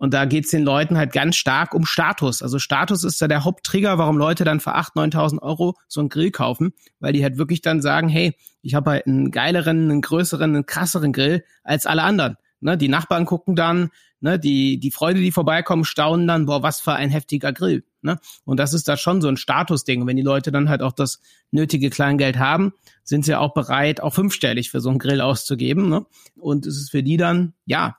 [0.00, 2.42] Und da geht's den Leuten halt ganz stark um Status.
[2.42, 6.08] Also Status ist da der Haupttrigger, warum Leute dann für 8.000, 9.000 Euro so einen
[6.08, 10.00] Grill kaufen, weil die halt wirklich dann sagen, hey, ich habe halt einen geileren, einen
[10.00, 12.36] größeren, einen krasseren Grill als alle anderen.
[12.60, 16.80] Ne, die Nachbarn gucken dann, ne, die, die Freunde, die vorbeikommen, staunen dann, boah, was
[16.80, 17.84] für ein heftiger Grill.
[18.02, 18.18] Ne?
[18.44, 20.02] Und das ist da schon so ein Statusding.
[20.02, 22.72] Und wenn die Leute dann halt auch das nötige Kleingeld haben,
[23.04, 25.88] sind sie auch bereit, auch fünfstellig für so einen Grill auszugeben.
[25.88, 26.06] Ne?
[26.36, 27.96] Und es ist für die dann, ja,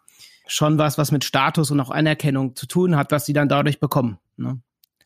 [0.47, 3.79] schon was, was mit Status und auch Anerkennung zu tun hat, was sie dann dadurch
[3.79, 4.17] bekommen.
[4.37, 4.59] Ne?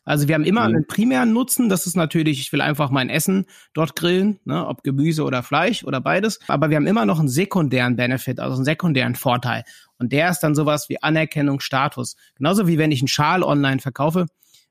[0.06, 0.76] Also wir haben immer mhm.
[0.76, 4.84] einen primären Nutzen, das ist natürlich, ich will einfach mein Essen dort grillen, ne, ob
[4.84, 6.38] Gemüse oder Fleisch oder beides.
[6.46, 9.64] Aber wir haben immer noch einen sekundären Benefit, also einen sekundären Vorteil.
[9.98, 12.14] Und der ist dann sowas wie Anerkennung, Status.
[12.36, 14.26] Genauso wie wenn ich einen Schal online verkaufe.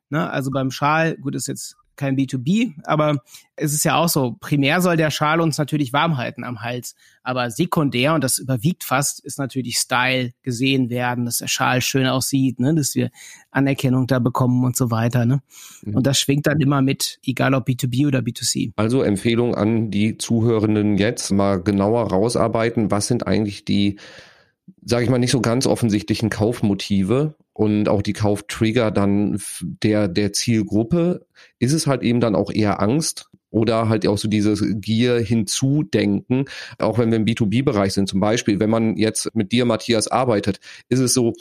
[0.09, 3.21] Ne, also beim Schal, gut, ist jetzt kein B2B, aber
[3.55, 6.95] es ist ja auch so, primär soll der Schal uns natürlich warm halten am Hals,
[7.23, 12.05] aber sekundär, und das überwiegt fast, ist natürlich Style, gesehen werden, dass der Schal schön
[12.05, 13.09] aussieht, ne, dass wir
[13.51, 15.25] Anerkennung da bekommen und so weiter.
[15.25, 15.41] Ne?
[15.83, 15.95] Mhm.
[15.95, 18.73] Und das schwingt dann immer mit, egal ob B2B oder B2C.
[18.75, 23.97] Also Empfehlung an die Zuhörenden jetzt, mal genauer rausarbeiten, was sind eigentlich die
[24.83, 30.33] sage ich mal, nicht so ganz offensichtlichen Kaufmotive und auch die Kauftrigger dann der, der
[30.33, 31.25] Zielgruppe,
[31.59, 36.45] ist es halt eben dann auch eher Angst oder halt auch so dieses Gier hinzudenken,
[36.77, 38.09] auch wenn wir im B2B-Bereich sind.
[38.09, 41.33] Zum Beispiel, wenn man jetzt mit dir, Matthias, arbeitet, ist es so,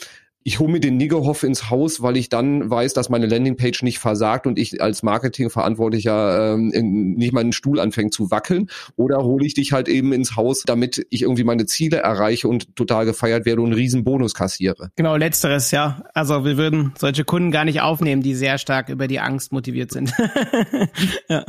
[0.45, 3.99] ich hole mir den Niggerhoff ins Haus, weil ich dann weiß, dass meine Landingpage nicht
[3.99, 8.69] versagt und ich als Marketingverantwortlicher ähm, nicht meinen Stuhl anfängt zu wackeln.
[8.97, 12.77] Oder hole ich dich halt eben ins Haus, damit ich irgendwie meine Ziele erreiche und
[12.77, 14.91] total gefeiert werde und einen riesen Bonus kassiere.
[14.97, 16.05] Genau, letzteres, ja.
[16.13, 19.93] Also wir würden solche Kunden gar nicht aufnehmen, die sehr stark über die Angst motiviert
[19.93, 20.13] sind.
[21.29, 21.45] ja.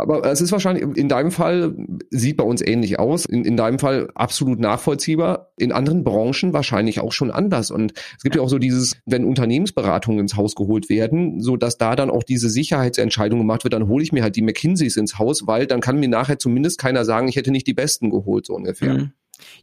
[0.00, 1.74] Aber es ist wahrscheinlich, in deinem Fall
[2.10, 7.00] sieht bei uns ähnlich aus, in, in deinem Fall absolut nachvollziehbar, in anderen Branchen wahrscheinlich
[7.00, 7.70] auch schon anders.
[7.70, 11.78] Und es gibt ja auch so dieses, wenn Unternehmensberatungen ins Haus geholt werden, so dass
[11.78, 15.18] da dann auch diese Sicherheitsentscheidung gemacht wird, dann hole ich mir halt die McKinseys ins
[15.18, 18.46] Haus, weil dann kann mir nachher zumindest keiner sagen, ich hätte nicht die Besten geholt,
[18.46, 18.94] so ungefähr.
[18.94, 19.12] Mhm.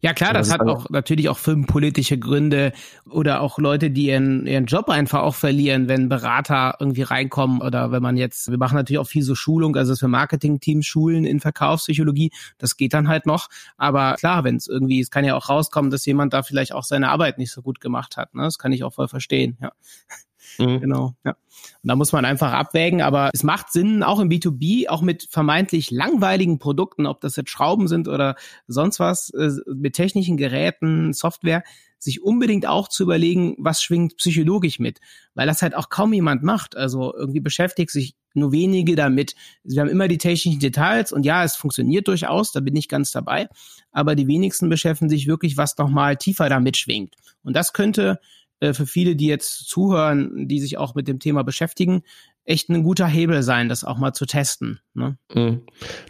[0.01, 2.73] Ja klar, das, das hat auch natürlich auch firmenpolitische Gründe
[3.09, 7.91] oder auch Leute, die ihren, ihren Job einfach auch verlieren, wenn Berater irgendwie reinkommen oder
[7.91, 11.25] wenn man jetzt, wir machen natürlich auch viel so Schulung, also dass wir Marketing-Teams schulen
[11.25, 13.49] in Verkaufspsychologie, das geht dann halt noch.
[13.77, 16.83] Aber klar, wenn es irgendwie, es kann ja auch rauskommen, dass jemand da vielleicht auch
[16.83, 18.33] seine Arbeit nicht so gut gemacht hat.
[18.35, 18.43] Ne?
[18.43, 19.71] Das kann ich auch voll verstehen, ja.
[20.57, 20.81] Mhm.
[20.81, 21.31] Genau, ja.
[21.31, 25.27] Und da muss man einfach abwägen, aber es macht Sinn, auch im B2B, auch mit
[25.29, 28.35] vermeintlich langweiligen Produkten, ob das jetzt Schrauben sind oder
[28.67, 31.63] sonst was, äh, mit technischen Geräten, Software,
[31.99, 34.99] sich unbedingt auch zu überlegen, was schwingt psychologisch mit,
[35.33, 36.77] weil das halt auch kaum jemand macht.
[36.77, 39.35] Also irgendwie beschäftigt sich nur wenige damit.
[39.63, 43.11] Wir haben immer die technischen Details und ja, es funktioniert durchaus, da bin ich ganz
[43.11, 43.49] dabei,
[43.91, 47.15] aber die wenigsten beschäftigen sich wirklich, was nochmal tiefer damit schwingt.
[47.43, 48.19] Und das könnte
[48.59, 52.03] äh, für viele, die jetzt zuhören, die sich auch mit dem Thema beschäftigen,
[52.47, 54.79] echt ein guter Hebel sein, das auch mal zu testen.
[54.93, 55.17] Ne?
[55.35, 55.63] Mhm.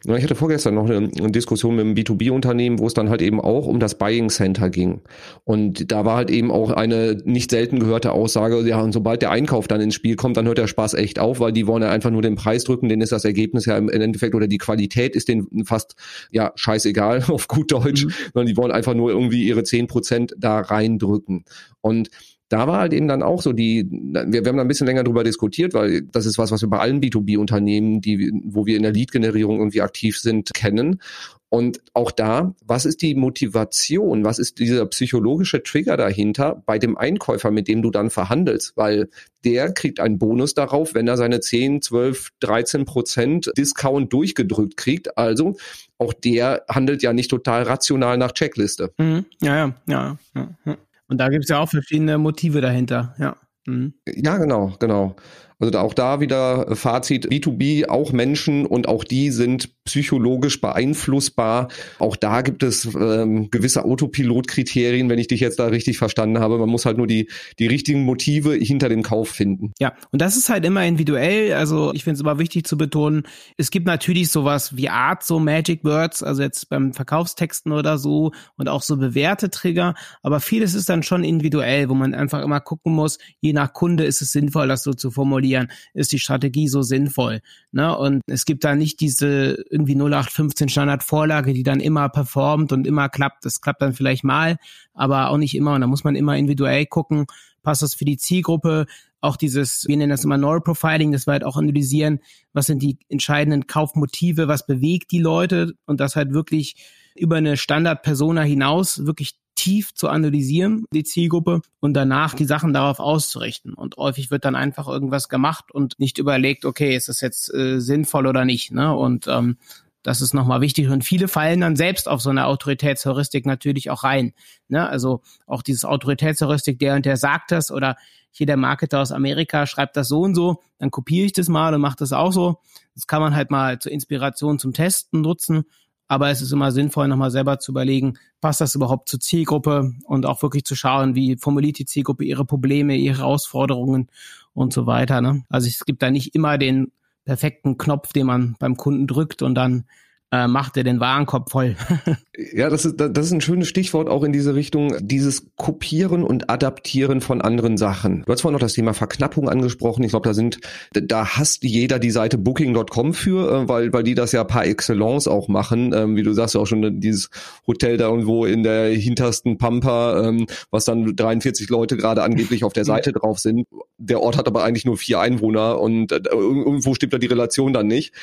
[0.05, 3.65] Ich hatte vorgestern noch eine, Diskussion mit einem B2B-Unternehmen, wo es dann halt eben auch
[3.65, 5.01] um das Buying Center ging.
[5.43, 9.31] Und da war halt eben auch eine nicht selten gehörte Aussage, ja, und sobald der
[9.31, 11.89] Einkauf dann ins Spiel kommt, dann hört der Spaß echt auf, weil die wollen ja
[11.89, 15.15] einfach nur den Preis drücken, denen ist das Ergebnis ja im Endeffekt oder die Qualität
[15.15, 15.95] ist denen fast
[16.31, 18.11] ja scheißegal auf gut Deutsch, mhm.
[18.33, 21.45] sondern die wollen einfach nur irgendwie ihre zehn Prozent da reindrücken.
[21.81, 22.09] Und
[22.49, 25.03] da war halt eben dann auch so die, wir, wir haben da ein bisschen länger
[25.03, 28.83] drüber diskutiert, weil das ist was, was wir bei allen B2B-Unternehmen, die, wo wir in
[28.83, 31.01] der Lead-Generierung irgendwie aktiv sind, kennen.
[31.49, 34.25] Und auch da, was ist die Motivation?
[34.25, 38.75] Was ist dieser psychologische Trigger dahinter bei dem Einkäufer, mit dem du dann verhandelst?
[38.75, 39.09] Weil
[39.45, 45.17] der kriegt einen Bonus darauf, wenn er seine 10, 12, 13 Prozent Discount durchgedrückt kriegt.
[45.17, 45.55] Also
[45.97, 48.91] auch der handelt ja nicht total rational nach Checkliste.
[48.97, 49.25] Mhm.
[49.41, 50.17] Ja, ja, ja,
[50.65, 50.77] ja.
[51.09, 53.35] Und da gibt es ja auch verschiedene Motive dahinter, ja.
[53.65, 53.93] Mhm.
[54.07, 55.15] Ja, genau, genau.
[55.59, 61.69] Also da, auch da wieder Fazit, B2B, auch Menschen und auch die sind psychologisch beeinflussbar.
[61.97, 66.59] Auch da gibt es ähm, gewisse Autopilotkriterien, wenn ich dich jetzt da richtig verstanden habe.
[66.59, 69.71] Man muss halt nur die, die richtigen Motive hinter dem Kauf finden.
[69.79, 71.53] Ja, und das ist halt immer individuell.
[71.53, 73.23] Also ich finde es immer wichtig zu betonen,
[73.57, 78.31] es gibt natürlich sowas wie Art, so Magic Words, also jetzt beim Verkaufstexten oder so
[78.57, 79.95] und auch so bewährte Trigger.
[80.21, 84.03] Aber vieles ist dann schon individuell, wo man einfach immer gucken muss, je nach Kunde
[84.03, 87.41] ist es sinnvoll, das so zu formulieren formulieren, ist die Strategie so sinnvoll.
[87.71, 87.97] Ne?
[87.97, 93.09] Und es gibt da nicht diese irgendwie 0815 Standardvorlage, die dann immer performt und immer
[93.09, 93.45] klappt.
[93.45, 94.57] Das klappt dann vielleicht mal,
[94.93, 95.75] aber auch nicht immer.
[95.75, 97.25] Und da muss man immer individuell gucken,
[97.63, 98.85] passt das für die Zielgruppe,
[99.19, 102.19] auch dieses, wir nennen das immer Neuroprofiling, das wir halt auch analysieren,
[102.53, 106.75] was sind die entscheidenden Kaufmotive, was bewegt die Leute und das halt wirklich
[107.15, 112.99] über eine Standard-Persona hinaus wirklich tief zu analysieren, die Zielgruppe, und danach die Sachen darauf
[112.99, 113.73] auszurichten.
[113.73, 117.81] Und häufig wird dann einfach irgendwas gemacht und nicht überlegt, okay, ist das jetzt äh,
[117.81, 118.71] sinnvoll oder nicht.
[118.71, 118.95] Ne?
[118.95, 119.57] Und ähm,
[120.03, 120.87] das ist nochmal wichtig.
[120.87, 124.33] Und viele fallen dann selbst auf so eine Autoritätsheuristik natürlich auch rein.
[124.69, 124.87] Ne?
[124.87, 127.97] Also auch dieses Autoritätsheuristik, der und der sagt das oder
[128.31, 131.73] hier der Marketer aus Amerika schreibt das so und so, dann kopiere ich das mal
[131.73, 132.59] und mache das auch so.
[132.93, 135.65] Das kann man halt mal zur Inspiration zum Testen nutzen
[136.07, 140.25] aber es ist immer sinnvoll, nochmal selber zu überlegen, passt das überhaupt zur Zielgruppe und
[140.25, 144.07] auch wirklich zu schauen, wie formuliert die Zielgruppe ihre Probleme, ihre Herausforderungen
[144.53, 145.21] und so weiter.
[145.21, 145.43] Ne?
[145.49, 146.91] Also es gibt da nicht immer den
[147.25, 149.85] perfekten Knopf, den man beim Kunden drückt und dann
[150.31, 151.77] äh, macht er den Warenkorb voll.
[152.53, 156.49] ja, das ist, das ist ein schönes Stichwort auch in diese Richtung, dieses Kopieren und
[156.49, 158.23] Adaptieren von anderen Sachen.
[158.25, 160.03] Du hast vorhin noch das Thema Verknappung angesprochen.
[160.03, 160.59] Ich glaube, da sind,
[160.91, 165.29] da hasst jeder die Seite booking.com für, äh, weil, weil die das ja par excellence
[165.29, 165.93] auch machen.
[165.93, 167.29] Ähm, wie du sagst ja auch schon, dieses
[167.65, 172.73] Hotel da irgendwo in der hintersten Pampa, ähm, was dann 43 Leute gerade angeblich auf
[172.73, 173.65] der Seite drauf sind.
[173.97, 177.71] Der Ort hat aber eigentlich nur vier Einwohner und äh, irgendwo stimmt da die Relation
[177.71, 178.13] dann nicht.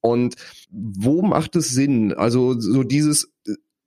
[0.00, 0.36] Und
[0.70, 2.12] wo macht es Sinn?
[2.12, 3.32] Also so dieses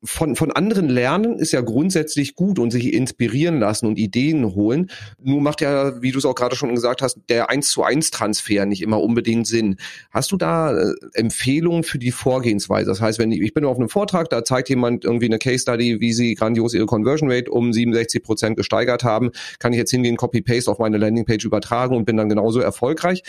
[0.03, 4.89] von, von anderen lernen ist ja grundsätzlich gut und sich inspirieren lassen und Ideen holen.
[5.21, 8.11] Nur macht ja, wie du es auch gerade schon gesagt hast, der eins zu eins
[8.11, 9.77] Transfer nicht immer unbedingt Sinn.
[10.11, 12.89] Hast du da äh, Empfehlungen für die Vorgehensweise?
[12.89, 15.59] Das heißt, wenn ich, ich bin auf einem Vortrag, da zeigt jemand irgendwie eine Case
[15.59, 19.91] Study, wie sie grandios ihre Conversion Rate um 67 Prozent gesteigert haben, kann ich jetzt
[19.91, 23.23] hingehen, Copy-Paste auf meine Landingpage übertragen und bin dann genauso erfolgreich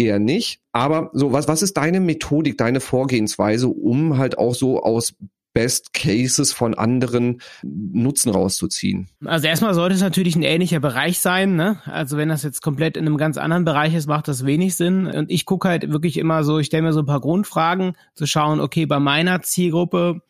[0.00, 0.60] eher nicht.
[0.72, 5.14] Aber so, was, was ist deine Methodik, deine Vorgehensweise, um halt auch so aus
[5.52, 9.08] Best Cases von anderen Nutzen rauszuziehen?
[9.24, 11.56] Also erstmal sollte es natürlich ein ähnlicher Bereich sein.
[11.56, 11.78] Ne?
[11.86, 15.06] Also wenn das jetzt komplett in einem ganz anderen Bereich ist, macht das wenig Sinn.
[15.06, 18.26] Und ich gucke halt wirklich immer so, ich stelle mir so ein paar Grundfragen, zu
[18.26, 20.22] schauen, okay, bei meiner Zielgruppe,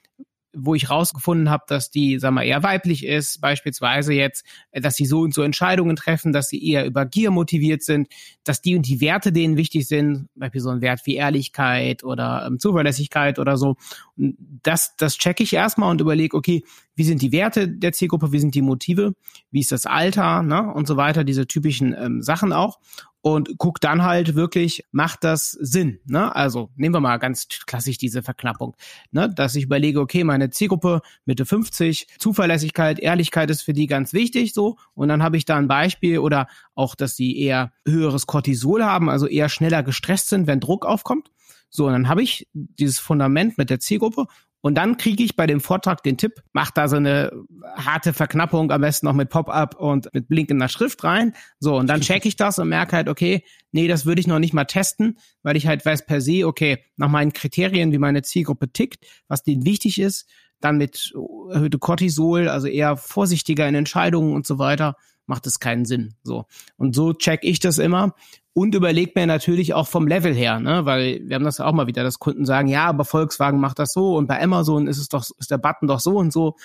[0.52, 5.06] wo ich rausgefunden habe, dass die, sag mal, eher weiblich ist, beispielsweise jetzt, dass sie
[5.06, 8.08] so und so Entscheidungen treffen, dass sie eher über Gier motiviert sind,
[8.44, 12.44] dass die und die Werte denen wichtig sind, beispielsweise so ein Wert wie Ehrlichkeit oder
[12.46, 13.76] ähm, Zuverlässigkeit oder so.
[14.16, 18.32] Und das, das checke ich erstmal und überlege, okay, wie sind die Werte der Zielgruppe,
[18.32, 19.14] wie sind die Motive,
[19.50, 22.78] wie ist das Alter, ne, und so weiter, diese typischen ähm, Sachen auch
[23.22, 26.00] und guck dann halt wirklich, macht das Sinn?
[26.06, 26.34] Ne?
[26.34, 28.76] Also nehmen wir mal ganz klassisch diese Verknappung,
[29.10, 29.28] ne?
[29.28, 34.54] dass ich überlege, okay, meine Zielgruppe Mitte 50, Zuverlässigkeit, Ehrlichkeit ist für die ganz wichtig,
[34.54, 38.84] so und dann habe ich da ein Beispiel oder auch, dass sie eher höheres Cortisol
[38.84, 41.30] haben, also eher schneller gestresst sind, wenn Druck aufkommt.
[41.70, 44.26] So, und dann habe ich dieses Fundament mit der Zielgruppe
[44.62, 47.32] und dann kriege ich bei dem Vortrag den Tipp, mach da so eine
[47.76, 51.34] harte Verknappung, am besten noch mit Pop-up und mit blinkender Schrift rein.
[51.60, 54.38] So, und dann check ich das und merke halt, okay, nee, das würde ich noch
[54.38, 58.22] nicht mal testen, weil ich halt weiß per se, okay, nach meinen Kriterien, wie meine
[58.22, 60.28] Zielgruppe tickt, was denen wichtig ist,
[60.60, 61.14] dann mit
[61.50, 64.96] erhöhte Cortisol, also eher vorsichtiger in Entscheidungen und so weiter,
[65.30, 66.14] macht es keinen Sinn.
[66.22, 66.44] So.
[66.76, 68.14] Und so check ich das immer
[68.52, 71.86] und überlegt mir natürlich auch vom Level her, ne, weil wir haben das auch mal
[71.86, 75.08] wieder, dass Kunden sagen, ja, aber Volkswagen macht das so und bei Amazon ist es
[75.08, 76.56] doch, ist der Button doch so und so.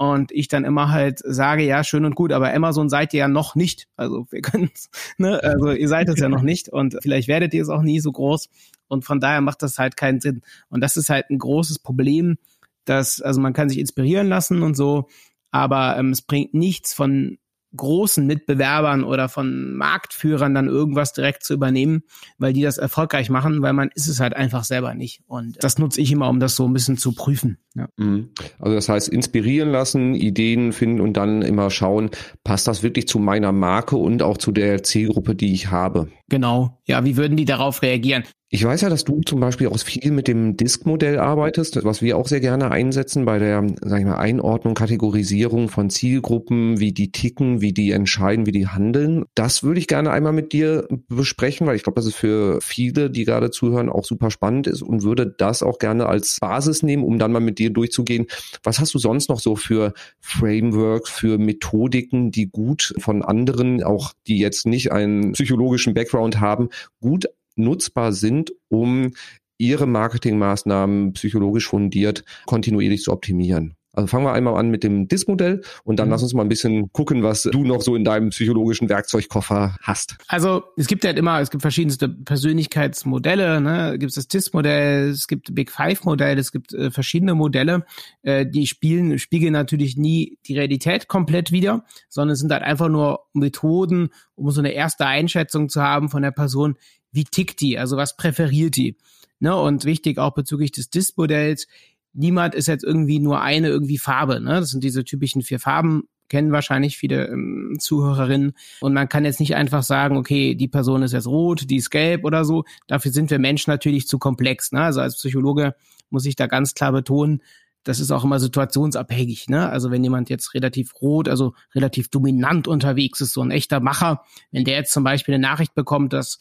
[0.00, 3.28] Und ich dann immer halt sage, ja, schön und gut, aber Amazon seid ihr ja
[3.28, 3.88] noch nicht.
[3.96, 4.70] Also wir können
[5.18, 8.00] ne, also ihr seid es ja noch nicht und vielleicht werdet ihr es auch nie
[8.00, 8.48] so groß.
[8.88, 10.42] Und von daher macht das halt keinen Sinn.
[10.68, 12.38] Und das ist halt ein großes Problem,
[12.84, 15.08] dass, also man kann sich inspirieren lassen und so,
[15.50, 17.38] aber ähm, es bringt nichts von
[17.76, 22.02] großen Mitbewerbern oder von Marktführern dann irgendwas direkt zu übernehmen,
[22.38, 25.22] weil die das erfolgreich machen, weil man ist es halt einfach selber nicht.
[25.26, 27.58] Und das nutze ich immer, um das so ein bisschen zu prüfen.
[27.74, 27.88] Ja.
[27.96, 28.30] Mhm.
[28.58, 32.10] Also das heißt, inspirieren lassen, Ideen finden und dann immer schauen,
[32.42, 36.08] passt das wirklich zu meiner Marke und auch zu der Zielgruppe, die ich habe.
[36.28, 36.80] Genau.
[36.86, 38.24] Ja, wie würden die darauf reagieren?
[38.50, 42.16] Ich weiß ja, dass du zum Beispiel auch viel mit dem Disk-Modell arbeitest, was wir
[42.16, 47.12] auch sehr gerne einsetzen bei der, sag ich mal, Einordnung, Kategorisierung von Zielgruppen, wie die
[47.12, 49.26] ticken, wie die entscheiden, wie die handeln.
[49.34, 53.10] Das würde ich gerne einmal mit dir besprechen, weil ich glaube, dass es für viele,
[53.10, 57.04] die gerade zuhören, auch super spannend ist und würde das auch gerne als Basis nehmen,
[57.04, 58.28] um dann mal mit dir durchzugehen.
[58.62, 64.14] Was hast du sonst noch so für Frameworks, für Methodiken, die gut von anderen, auch
[64.26, 66.70] die jetzt nicht einen psychologischen Background haben,
[67.02, 67.26] gut
[67.58, 69.12] nutzbar sind, um
[69.58, 73.77] ihre Marketingmaßnahmen psychologisch fundiert kontinuierlich zu optimieren.
[73.98, 76.12] Also fangen wir einmal an mit dem DIS-Modell und dann mhm.
[76.12, 80.16] lass uns mal ein bisschen gucken, was du noch so in deinem psychologischen Werkzeugkoffer hast.
[80.28, 83.94] Also es gibt halt immer, es gibt verschiedenste Persönlichkeitsmodelle, ne?
[83.94, 87.84] Es gibt das DIS-Modell, es gibt Big Five-Modell, es gibt äh, verschiedene Modelle,
[88.22, 92.88] äh, die spielen, spiegeln natürlich nie die Realität komplett wieder, sondern es sind halt einfach
[92.88, 96.76] nur Methoden, um so eine erste Einschätzung zu haben von der Person,
[97.10, 98.96] wie tickt die, also was präferiert die.
[99.40, 99.56] Ne?
[99.56, 101.66] Und wichtig auch bezüglich des DIS-Modells,
[102.12, 104.40] niemand ist jetzt irgendwie nur eine irgendwie Farbe.
[104.40, 104.60] Ne?
[104.60, 108.52] Das sind diese typischen vier Farben, kennen wahrscheinlich viele ähm, Zuhörerinnen.
[108.80, 111.90] Und man kann jetzt nicht einfach sagen, okay, die Person ist jetzt rot, die ist
[111.90, 112.64] gelb oder so.
[112.86, 114.72] Dafür sind wir Menschen natürlich zu komplex.
[114.72, 114.82] Ne?
[114.82, 115.74] Also als Psychologe
[116.10, 117.42] muss ich da ganz klar betonen,
[117.84, 119.48] das ist auch immer situationsabhängig.
[119.48, 119.68] Ne?
[119.68, 124.22] Also wenn jemand jetzt relativ rot, also relativ dominant unterwegs ist, so ein echter Macher,
[124.50, 126.38] wenn der jetzt zum Beispiel eine Nachricht bekommt, dass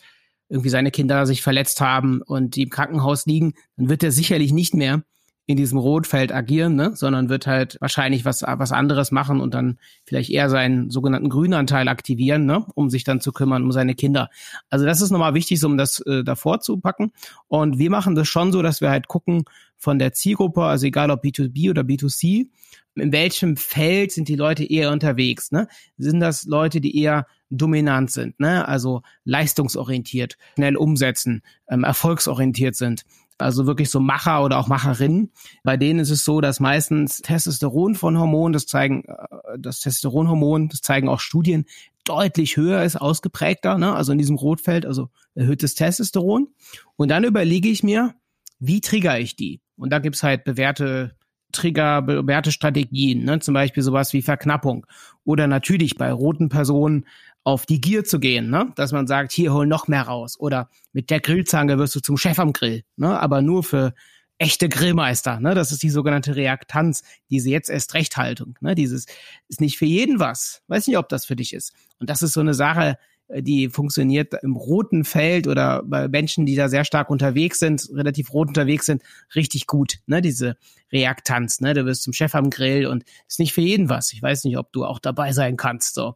[0.50, 4.52] irgendwie seine Kinder sich verletzt haben und die im Krankenhaus liegen, dann wird er sicherlich
[4.52, 5.04] nicht mehr
[5.48, 6.92] in diesem Rotfeld agieren, ne?
[6.94, 11.88] sondern wird halt wahrscheinlich was, was anderes machen und dann vielleicht eher seinen sogenannten Grünanteil
[11.88, 12.66] aktivieren, ne?
[12.76, 14.30] um sich dann zu kümmern um seine Kinder.
[14.70, 17.14] Also das ist nochmal wichtig, um das äh, davor zu packen.
[17.48, 19.46] Und wir machen das schon so, dass wir halt gucken
[19.78, 22.48] von der Zielgruppe, also egal ob B2B oder B2C,
[22.96, 25.54] in welchem Feld sind die Leute eher unterwegs?
[25.54, 25.70] Ne?
[25.98, 28.68] Sind das Leute, die eher dominant sind, ne?
[28.68, 33.06] also leistungsorientiert, schnell umsetzen, ähm, erfolgsorientiert sind?
[33.38, 35.32] Also wirklich so Macher oder auch Macherinnen.
[35.64, 40.70] Bei denen ist es so, dass meistens Testosteron von Hormonen, das zeigen, äh, das Testosteronhormon,
[40.70, 41.66] das zeigen auch Studien,
[42.04, 43.94] deutlich höher ist, ausgeprägter, ne?
[43.94, 46.48] also in diesem Rotfeld, also erhöhtes Testosteron.
[46.96, 48.16] Und dann überlege ich mir,
[48.60, 49.62] wie trigger ich die?
[49.76, 51.16] Und da gibt's halt bewährte
[51.54, 53.40] Trigger, bewährte Strategien, ne?
[53.40, 54.86] zum Beispiel sowas wie Verknappung.
[55.24, 57.06] Oder natürlich bei roten Personen
[57.48, 58.74] auf die Gier zu gehen, ne?
[58.76, 60.38] dass man sagt, hier hol noch mehr raus.
[60.38, 63.18] Oder mit der Grillzange wirst du zum Chef am Grill, ne?
[63.18, 63.94] aber nur für
[64.38, 65.40] echte Grillmeister.
[65.40, 65.56] Ne?
[65.56, 68.58] Das ist die sogenannte Reaktanz, diese jetzt erst Rechthaltung.
[68.60, 68.76] Ne?
[68.76, 69.06] Dieses
[69.48, 70.62] ist nicht für jeden was.
[70.68, 71.72] Weiß nicht, ob das für dich ist.
[72.02, 72.98] Und das ist so eine Sache,
[73.30, 78.34] die funktioniert im roten Feld oder bei Menschen, die da sehr stark unterwegs sind, relativ
[78.34, 79.04] rot unterwegs sind,
[79.36, 80.00] richtig gut.
[80.06, 80.22] Ne?
[80.22, 80.56] Diese
[80.92, 81.60] Reaktanz.
[81.60, 81.74] Ne?
[81.74, 84.14] Du wirst zum Chef am Grill und ist nicht für jeden was.
[84.14, 85.96] Ich weiß nicht, ob du auch dabei sein kannst.
[85.96, 86.16] So,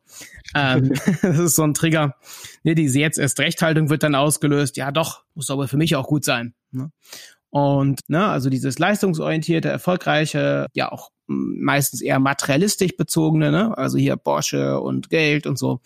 [0.56, 2.16] ähm, das ist so ein Trigger.
[2.64, 2.76] Ne?
[2.76, 4.78] Diese jetzt erst Rechthaltung wird dann ausgelöst.
[4.78, 6.54] Ja, doch, muss aber für mich auch gut sein.
[6.72, 6.92] Ne?
[7.50, 13.78] Und ne, also dieses leistungsorientierte, erfolgreiche, ja auch meistens eher materialistisch bezogene, ne?
[13.78, 15.82] also hier Porsche und Geld und so.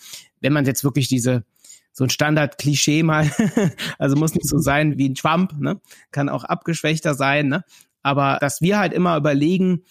[0.46, 1.44] Wenn man jetzt wirklich diese
[1.92, 3.32] so ein Standard-Klischee mal,
[3.98, 5.82] also muss nicht so sein wie ein Schwamp, ne?
[6.12, 7.64] kann auch abgeschwächter sein, ne?
[8.04, 9.84] aber dass wir halt immer überlegen,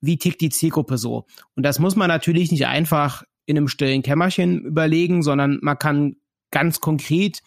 [0.00, 1.26] wie tickt die Zielgruppe so.
[1.56, 6.16] Und das muss man natürlich nicht einfach in einem stillen Kämmerchen überlegen, sondern man kann
[6.52, 7.40] ganz konkret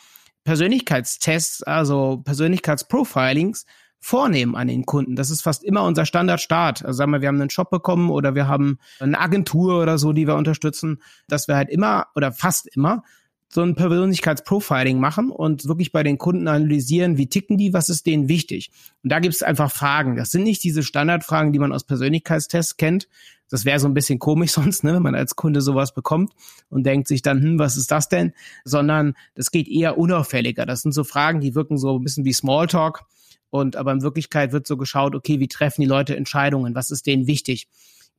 [0.44, 3.66] Persönlichkeitstests, also Persönlichkeitsprofilings
[4.00, 5.16] vornehmen an den Kunden.
[5.16, 6.86] Das ist fast immer unser Standardstart.
[6.86, 10.14] Also sagen wir, wir haben einen Shop bekommen oder wir haben eine Agentur oder so,
[10.14, 13.04] die wir unterstützen, dass wir halt immer oder fast immer
[13.52, 18.06] so ein Persönlichkeitsprofiling machen und wirklich bei den Kunden analysieren, wie ticken die, was ist
[18.06, 18.70] denen wichtig.
[19.04, 20.16] Und da gibt es einfach Fragen.
[20.16, 23.08] Das sind nicht diese Standardfragen, die man aus Persönlichkeitstests kennt.
[23.50, 26.32] Das wäre so ein bisschen komisch sonst, ne, wenn man als Kunde sowas bekommt
[26.70, 28.34] und denkt sich dann, hm, was ist das denn?
[28.64, 30.68] Sondern das geht eher unauffälliger.
[30.68, 33.02] Das sind so Fragen, die wirken so ein bisschen wie Smalltalk.
[33.50, 36.76] Und aber in Wirklichkeit wird so geschaut, okay, wie treffen die Leute Entscheidungen?
[36.76, 37.68] Was ist denen wichtig?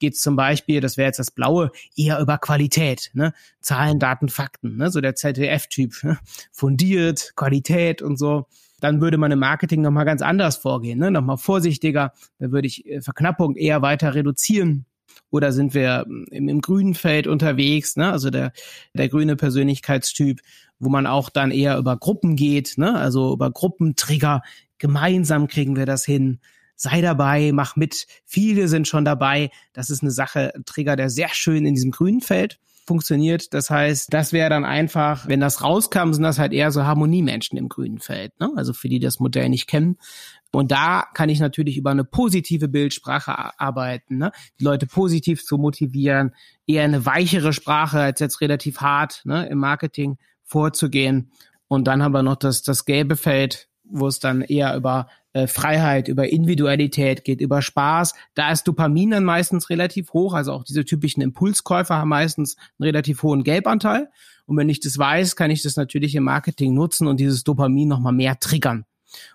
[0.00, 3.32] geht es zum Beispiel, das wäre jetzt das Blaue, eher über Qualität, ne?
[3.60, 4.90] Zahlen, Daten, Fakten, ne?
[4.90, 6.18] so der ZDF-Typ, ne?
[6.50, 8.46] fundiert, Qualität und so.
[8.80, 11.10] Dann würde man im Marketing nochmal ganz anders vorgehen, ne?
[11.10, 12.12] nochmal vorsichtiger.
[12.38, 14.86] Da würde ich äh, Verknappung eher weiter reduzieren.
[15.30, 18.10] Oder sind wir hm, im, im grünen Feld unterwegs, ne?
[18.10, 18.52] also der,
[18.94, 20.40] der grüne Persönlichkeitstyp,
[20.78, 22.96] wo man auch dann eher über Gruppen geht, ne?
[22.96, 24.40] also über Gruppentrigger.
[24.80, 26.40] Gemeinsam kriegen wir das hin
[26.80, 28.06] sei dabei, mach mit.
[28.24, 29.50] Viele sind schon dabei.
[29.74, 33.52] Das ist eine Sache, ein Trigger, der sehr schön in diesem grünen Feld funktioniert.
[33.52, 37.58] Das heißt, das wäre dann einfach, wenn das rauskam, sind das halt eher so Harmoniemenschen
[37.58, 38.32] im grünen Feld.
[38.40, 38.50] Ne?
[38.56, 39.98] Also für die, die das Modell nicht kennen.
[40.52, 44.32] Und da kann ich natürlich über eine positive Bildsprache arbeiten, ne?
[44.58, 46.34] die Leute positiv zu motivieren,
[46.66, 49.46] eher eine weichere Sprache als jetzt relativ hart ne?
[49.46, 51.30] im Marketing vorzugehen.
[51.68, 55.47] Und dann haben wir noch das, das gelbe Feld, wo es dann eher über äh,
[55.47, 58.14] Freiheit, über Individualität geht, über Spaß.
[58.34, 60.34] Da ist Dopamin dann meistens relativ hoch.
[60.34, 64.11] Also auch diese typischen Impulskäufer haben meistens einen relativ hohen Gelbanteil.
[64.47, 67.88] Und wenn ich das weiß, kann ich das natürlich im Marketing nutzen und dieses Dopamin
[67.88, 68.84] nochmal mehr triggern.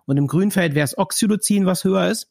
[0.06, 2.30] Und im Grünfeld wäre es Oxytocin, was höher ist.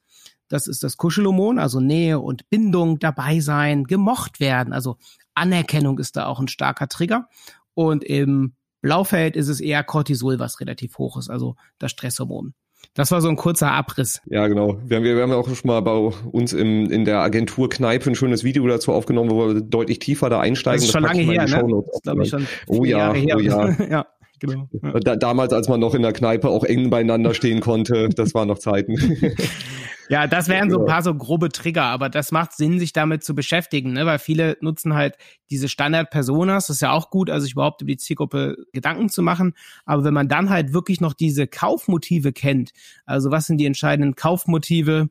[0.49, 4.75] Das ist das Kuschelhormon, also Nähe und Bindung, dabei sein, gemocht werden.
[4.75, 4.99] Also
[5.35, 7.29] Anerkennung ist da auch ein starker Trigger.
[7.73, 8.55] Und im
[8.85, 12.53] Blaufeld ist es eher Cortisol, was relativ hoch ist, also das Stresshormon.
[12.93, 14.21] Das war so ein kurzer Abriss.
[14.27, 14.77] Ja, genau.
[14.85, 18.15] Wir haben, wir haben auch schon mal bei uns im, in der Agentur Kneipe ein
[18.15, 20.81] schönes Video dazu aufgenommen, wo wir deutlich tiefer da einsteigen.
[20.81, 21.83] Das ist schon lange her, ne?
[22.03, 23.37] Das ist, ich, schon oh ja, Jahre her.
[23.39, 23.87] oh ja.
[23.91, 24.07] ja.
[24.39, 24.69] Genau.
[25.01, 28.49] Da, damals, als man noch in der Kneipe auch eng beieinander stehen konnte, das waren
[28.49, 28.97] noch Zeiten.
[30.09, 33.25] Ja, das wären so ein paar so grobe Trigger, aber das macht Sinn, sich damit
[33.25, 34.05] zu beschäftigen, ne?
[34.07, 35.17] weil viele nutzen halt
[35.51, 39.23] diese Standard-Personas, das ist ja auch gut, also sich überhaupt über die Zielgruppe Gedanken zu
[39.23, 39.55] machen.
[39.85, 42.73] Aber wenn man dann halt wirklich noch diese Kaufmotive kennt,
[43.07, 45.09] also was sind die entscheidenden Kaufmotive,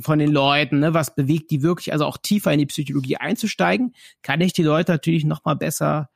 [0.00, 3.94] von den Leuten, ne, was bewegt die wirklich, also auch tiefer in die Psychologie einzusteigen,
[4.20, 6.08] kann ich die Leute natürlich noch mal besser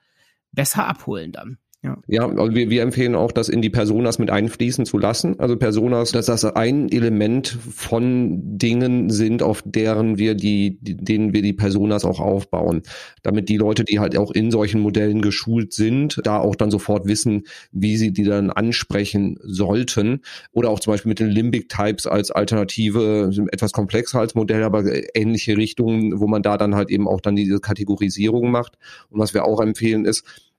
[0.53, 1.59] besser abholen dann.
[1.83, 5.41] Ja, ja also wir, wir empfehlen auch, das in die Personas mit einfließen zu lassen.
[5.41, 11.41] Also Personas, dass das ein Element von Dingen sind, auf deren wir die, denen wir
[11.41, 12.83] die Personas auch aufbauen.
[13.23, 17.07] Damit die Leute, die halt auch in solchen Modellen geschult sind, da auch dann sofort
[17.07, 20.21] wissen, wie sie die dann ansprechen sollten.
[20.53, 24.85] Oder auch zum Beispiel mit den Limbic Types als Alternative, etwas komplexer als Modell, aber
[25.17, 28.77] ähnliche Richtungen, wo man da dann halt eben auch dann diese Kategorisierung macht.
[29.09, 30.50] Und was wir auch empfehlen ist,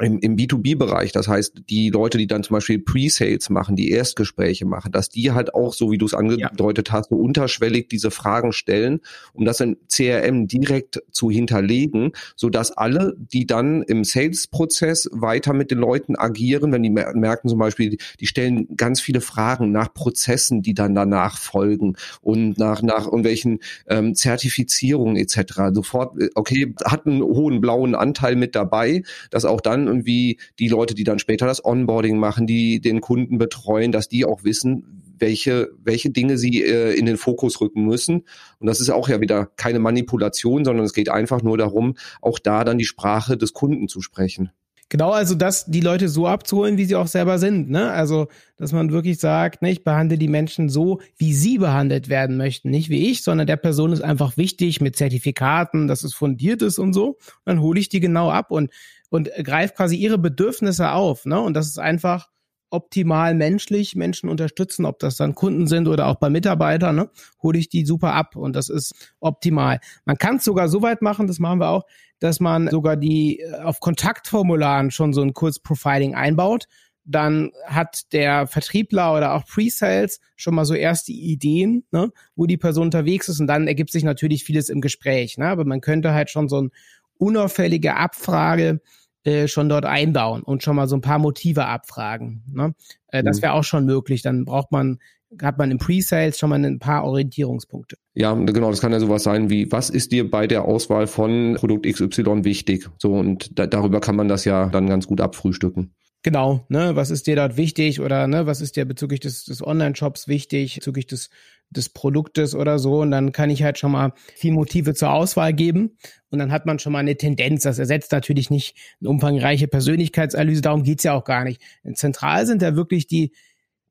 [0.00, 4.64] im, im B2B-Bereich, das heißt, die Leute, die dann zum Beispiel Pre-Sales machen, die Erstgespräche
[4.64, 6.94] machen, dass die halt auch, so wie du es angedeutet ja.
[6.94, 9.00] hast, so unterschwellig diese Fragen stellen,
[9.32, 15.52] um das in CRM direkt zu hinterlegen, so dass alle, die dann im Sales-Prozess weiter
[15.52, 19.92] mit den Leuten agieren, wenn die merken zum Beispiel, die stellen ganz viele Fragen nach
[19.92, 25.72] Prozessen, die dann danach folgen und nach, nach irgendwelchen ähm, Zertifizierungen etc.
[25.72, 30.68] Sofort, äh, okay, hat einen hohen blauen Anteil mit dabei, dass auch dann irgendwie die
[30.68, 35.00] Leute, die dann später das Onboarding machen, die den Kunden betreuen, dass die auch wissen,
[35.20, 38.24] welche, welche Dinge sie äh, in den Fokus rücken müssen.
[38.58, 42.38] Und das ist auch ja wieder keine Manipulation, sondern es geht einfach nur darum, auch
[42.38, 44.50] da dann die Sprache des Kunden zu sprechen.
[44.92, 47.92] Genau, also das, die Leute so abzuholen, wie sie auch selber sind, ne?
[47.92, 48.26] Also,
[48.56, 52.70] dass man wirklich sagt, ne, ich behandle die Menschen so, wie sie behandelt werden möchten.
[52.70, 56.80] Nicht wie ich, sondern der Person ist einfach wichtig mit Zertifikaten, dass es fundiert ist
[56.80, 57.18] und so.
[57.44, 58.72] Dann hole ich die genau ab und,
[59.10, 61.40] und greife quasi ihre Bedürfnisse auf, ne?
[61.40, 62.28] Und das ist einfach
[62.70, 67.10] optimal menschlich Menschen unterstützen, ob das dann Kunden sind oder auch bei Mitarbeitern, ne,
[67.42, 69.80] hole ich die super ab und das ist optimal.
[70.04, 71.84] Man kann es sogar so weit machen, das machen wir auch,
[72.20, 76.66] dass man sogar die äh, auf Kontaktformularen schon so ein Kurzprofiling einbaut.
[77.04, 82.58] Dann hat der Vertriebler oder auch Pre-Sales schon mal so erste Ideen, ne, wo die
[82.58, 85.38] Person unterwegs ist und dann ergibt sich natürlich vieles im Gespräch.
[85.38, 85.48] Ne?
[85.48, 86.70] Aber man könnte halt schon so ein
[87.18, 88.80] unauffällige Abfrage
[89.24, 92.42] äh, schon dort einbauen und schon mal so ein paar Motive abfragen.
[92.52, 92.74] Ne?
[93.08, 93.42] Äh, das mhm.
[93.42, 94.22] wäre auch schon möglich.
[94.22, 94.98] Dann braucht man,
[95.42, 97.96] hat man im Pre-Sales schon mal ein paar Orientierungspunkte.
[98.14, 101.54] Ja, genau, das kann ja sowas sein wie, was ist dir bei der Auswahl von
[101.56, 102.88] Produkt XY wichtig?
[102.98, 105.94] So, und da, darüber kann man das ja dann ganz gut abfrühstücken.
[106.22, 109.66] Genau, ne, was ist dir dort wichtig oder ne, was ist dir bezüglich des, des
[109.66, 111.30] Online-Shops wichtig, bezüglich des,
[111.70, 113.00] des Produktes oder so.
[113.00, 115.96] Und dann kann ich halt schon mal vier Motive zur Auswahl geben.
[116.30, 117.62] Und dann hat man schon mal eine Tendenz.
[117.62, 121.62] Das ersetzt natürlich nicht eine umfangreiche Persönlichkeitsanalyse, darum geht's ja auch gar nicht.
[121.94, 123.32] Zentral sind ja wirklich die,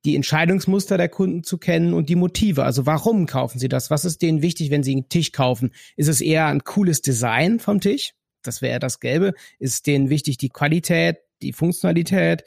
[0.06, 2.64] die Entscheidungsmuster der Kunden zu kennen und die Motive.
[2.64, 3.90] Also warum kaufen sie das?
[3.90, 5.72] Was ist denen wichtig, wenn sie einen Tisch kaufen?
[5.96, 8.14] Ist es eher ein cooles Design vom Tisch?
[8.44, 9.34] Das wäre das Gelbe.
[9.58, 12.44] Ist denen wichtig die Qualität, die Funktionalität?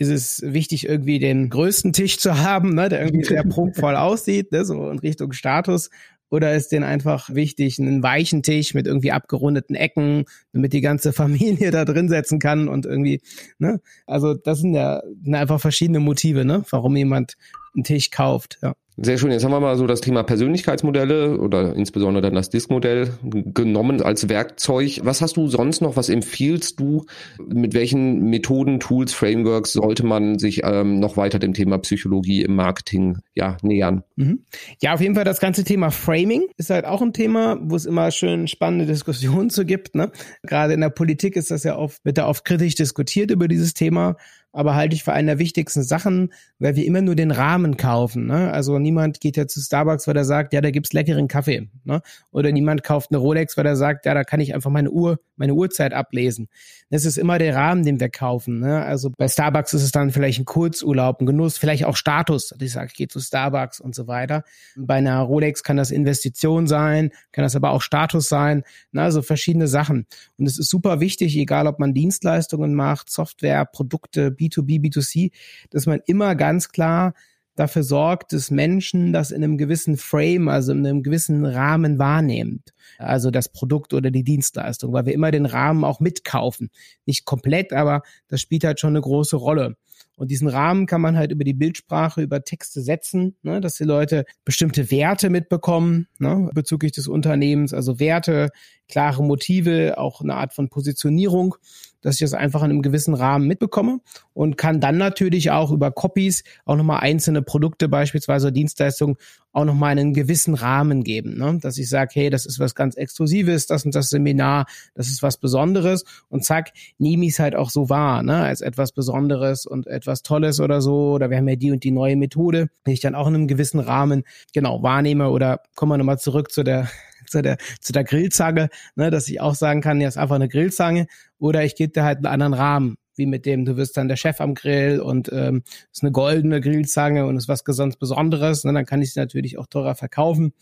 [0.00, 4.50] Ist es wichtig, irgendwie den größten Tisch zu haben, ne, der irgendwie sehr prunkvoll aussieht,
[4.50, 5.90] ne, so in Richtung Status?
[6.30, 10.24] Oder ist denen einfach wichtig, einen weichen Tisch mit irgendwie abgerundeten Ecken,
[10.54, 13.20] damit die ganze Familie da drin setzen kann und irgendwie,
[13.58, 13.82] ne?
[14.06, 16.64] Also das sind ja sind einfach verschiedene Motive, ne?
[16.70, 17.34] Warum jemand
[17.74, 18.74] einen Tisch kauft, ja.
[19.02, 19.30] Sehr schön.
[19.30, 24.28] Jetzt haben wir mal so das Thema Persönlichkeitsmodelle oder insbesondere dann das Disk-Modell genommen als
[24.28, 25.00] Werkzeug.
[25.04, 25.96] Was hast du sonst noch?
[25.96, 27.06] Was empfiehlst du?
[27.38, 32.56] Mit welchen Methoden, Tools, Frameworks sollte man sich ähm, noch weiter dem Thema Psychologie im
[32.56, 34.04] Marketing ja, nähern?
[34.16, 34.44] Mhm.
[34.82, 37.86] Ja, auf jeden Fall das ganze Thema Framing ist halt auch ein Thema, wo es
[37.86, 39.94] immer schön spannende Diskussionen zu gibt.
[39.94, 40.12] Ne?
[40.42, 43.72] Gerade in der Politik ist das ja oft, wird da oft kritisch diskutiert über dieses
[43.72, 44.16] Thema
[44.52, 48.26] aber halte ich für eine der wichtigsten Sachen, weil wir immer nur den Rahmen kaufen.
[48.26, 48.52] Ne?
[48.52, 51.68] Also niemand geht ja zu Starbucks, weil er sagt, ja, da gibt's leckeren Kaffee.
[51.84, 52.02] Ne?
[52.32, 55.20] Oder niemand kauft eine Rolex, weil er sagt, ja, da kann ich einfach meine Uhr,
[55.36, 56.48] meine Uhrzeit ablesen.
[56.90, 58.58] Das ist immer der Rahmen, den wir kaufen.
[58.58, 58.84] Ne?
[58.84, 62.50] Also bei Starbucks ist es dann vielleicht ein Kurzurlaub, ein Genuss, vielleicht auch Status.
[62.50, 64.42] dass Ich sage, ich gehe zu Starbucks und so weiter.
[64.76, 68.64] Bei einer Rolex kann das Investition sein, kann das aber auch Status sein.
[68.90, 69.02] Ne?
[69.02, 70.06] Also verschiedene Sachen.
[70.36, 75.30] Und es ist super wichtig, egal ob man Dienstleistungen macht, Software, Produkte, B2B, B2C,
[75.70, 77.14] dass man immer ganz klar
[77.56, 82.72] dafür sorgt, dass Menschen das in einem gewissen Frame, also in einem gewissen Rahmen wahrnimmt.
[82.98, 86.70] Also das Produkt oder die Dienstleistung, weil wir immer den Rahmen auch mitkaufen.
[87.06, 89.76] Nicht komplett, aber das spielt halt schon eine große Rolle.
[90.20, 93.84] Und diesen Rahmen kann man halt über die Bildsprache, über Texte setzen, ne, dass die
[93.84, 98.50] Leute bestimmte Werte mitbekommen ne, bezüglich des Unternehmens, also Werte,
[98.86, 101.56] klare Motive, auch eine Art von Positionierung
[102.02, 104.00] dass ich das einfach in einem gewissen Rahmen mitbekomme.
[104.32, 109.16] Und kann dann natürlich auch über Copies auch nochmal einzelne Produkte beispielsweise Dienstleistungen
[109.52, 111.58] auch nochmal einen gewissen Rahmen geben, ne?
[111.60, 115.22] dass ich sage, hey, das ist was ganz Exklusives, das und das Seminar, das ist
[115.22, 116.04] was Besonderes.
[116.28, 118.36] Und zack, nehme ich es halt auch so wahr, ne?
[118.36, 121.90] als etwas Besonderes und etwas Tolles oder so, oder wir haben ja die und die
[121.90, 125.30] neue Methode, die ich dann auch in einem gewissen Rahmen genau wahrnehme.
[125.30, 126.88] Oder kommen wir nochmal zurück zu der
[127.26, 130.48] zu der, zu der Grillzange, ne, dass ich auch sagen kann, ja, ist einfach eine
[130.48, 131.06] Grillzange.
[131.38, 134.16] Oder ich gebe dir halt einen anderen Rahmen, wie mit dem, du wirst dann der
[134.16, 135.62] Chef am Grill und ähm,
[135.92, 139.58] ist eine goldene Grillzange und ist was ganz Besonderes, ne, dann kann ich sie natürlich
[139.58, 140.52] auch teurer verkaufen.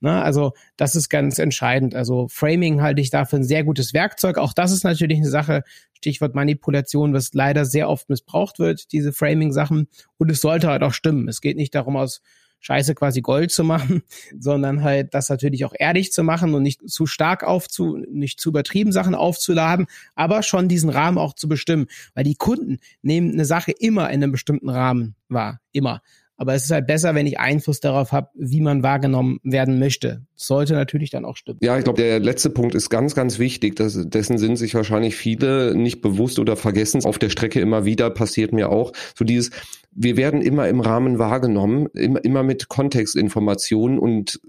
[0.00, 1.94] Ne, also das ist ganz entscheidend.
[1.94, 4.38] Also Framing halte ich dafür ein sehr gutes Werkzeug.
[4.38, 5.62] Auch das ist natürlich eine Sache,
[5.94, 9.88] Stichwort Manipulation, was leider sehr oft missbraucht wird, diese Framing-Sachen.
[10.18, 11.28] Und es sollte halt auch stimmen.
[11.28, 12.20] Es geht nicht darum, aus
[12.60, 14.02] Scheiße quasi Gold zu machen,
[14.38, 18.50] sondern halt das natürlich auch ehrlich zu machen und nicht zu stark aufzu, nicht zu
[18.50, 23.44] übertrieben Sachen aufzuladen, aber schon diesen Rahmen auch zu bestimmen, weil die Kunden nehmen eine
[23.44, 26.02] Sache immer in einem bestimmten Rahmen wahr, immer.
[26.36, 30.22] Aber es ist halt besser, wenn ich Einfluss darauf habe, wie man wahrgenommen werden möchte.
[30.34, 31.58] sollte natürlich dann auch stimmen.
[31.62, 33.76] Ja, ich glaube, der letzte Punkt ist ganz, ganz wichtig.
[33.76, 37.04] Das, dessen sind sich wahrscheinlich viele nicht bewusst oder vergessen.
[37.04, 39.50] Auf der Strecke immer wieder passiert mir auch so dieses,
[39.92, 44.40] wir werden immer im Rahmen wahrgenommen, immer, immer mit Kontextinformationen und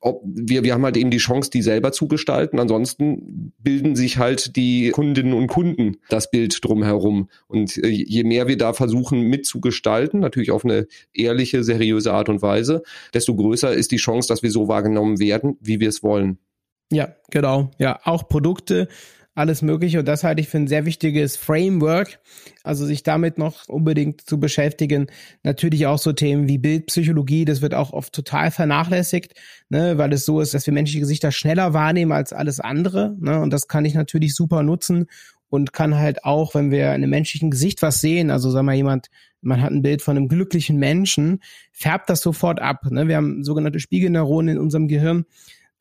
[0.00, 2.58] ob, wir, wir haben halt eben die Chance, die selber zu gestalten.
[2.58, 7.28] Ansonsten bilden sich halt die Kundinnen und Kunden das Bild drumherum.
[7.48, 12.42] Und äh, je mehr wir da versuchen mitzugestalten, natürlich auf eine ehrliche, seriöse Art und
[12.42, 16.38] Weise, desto größer ist die Chance, dass wir so wahrgenommen werden, wie wir es wollen.
[16.92, 17.70] Ja, genau.
[17.78, 18.88] Ja, auch Produkte
[19.34, 20.00] alles Mögliche.
[20.00, 22.20] Und das halte ich für ein sehr wichtiges Framework.
[22.62, 25.08] Also sich damit noch unbedingt zu beschäftigen.
[25.42, 29.34] Natürlich auch so Themen wie Bildpsychologie, das wird auch oft total vernachlässigt,
[29.68, 33.16] ne, weil es so ist, dass wir menschliche Gesichter schneller wahrnehmen als alles andere.
[33.18, 35.06] Ne, und das kann ich natürlich super nutzen
[35.50, 38.74] und kann halt auch, wenn wir in einem menschlichen Gesicht was sehen, also sagen wir
[38.74, 39.08] jemand,
[39.40, 42.90] man hat ein Bild von einem glücklichen Menschen, färbt das sofort ab.
[42.90, 43.08] Ne?
[43.08, 45.26] Wir haben sogenannte Spiegelneuronen in unserem Gehirn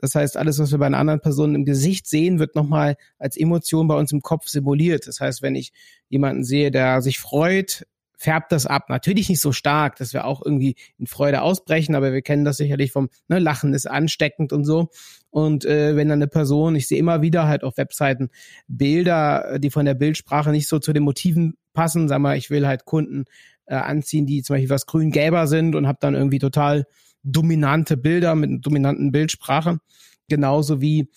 [0.04, 3.38] das heißt, alles, was wir bei einer anderen Person im Gesicht sehen, wird nochmal als
[3.38, 5.08] Emotion bei uns im Kopf simuliert.
[5.08, 5.72] Das heißt, wenn ich
[6.10, 7.88] jemanden sehe, der sich freut,
[8.18, 8.90] färbt das ab.
[8.90, 12.58] Natürlich nicht so stark, dass wir auch irgendwie in Freude ausbrechen, aber wir kennen das
[12.58, 14.90] sicherlich vom ne, Lachen ist ansteckend und so.
[15.30, 18.28] Und äh, wenn dann eine Person, ich sehe immer wieder halt auf Webseiten
[18.68, 22.68] Bilder, die von der Bildsprache nicht so zu den Motiven passen, sag mal, ich will
[22.68, 23.24] halt Kunden
[23.68, 26.88] äh, anziehen, die zum Beispiel was grün-gelber sind und habe dann irgendwie total
[27.24, 29.80] dominante Bilder mit dominanten Bildsprache.
[30.28, 31.10] Genauso wie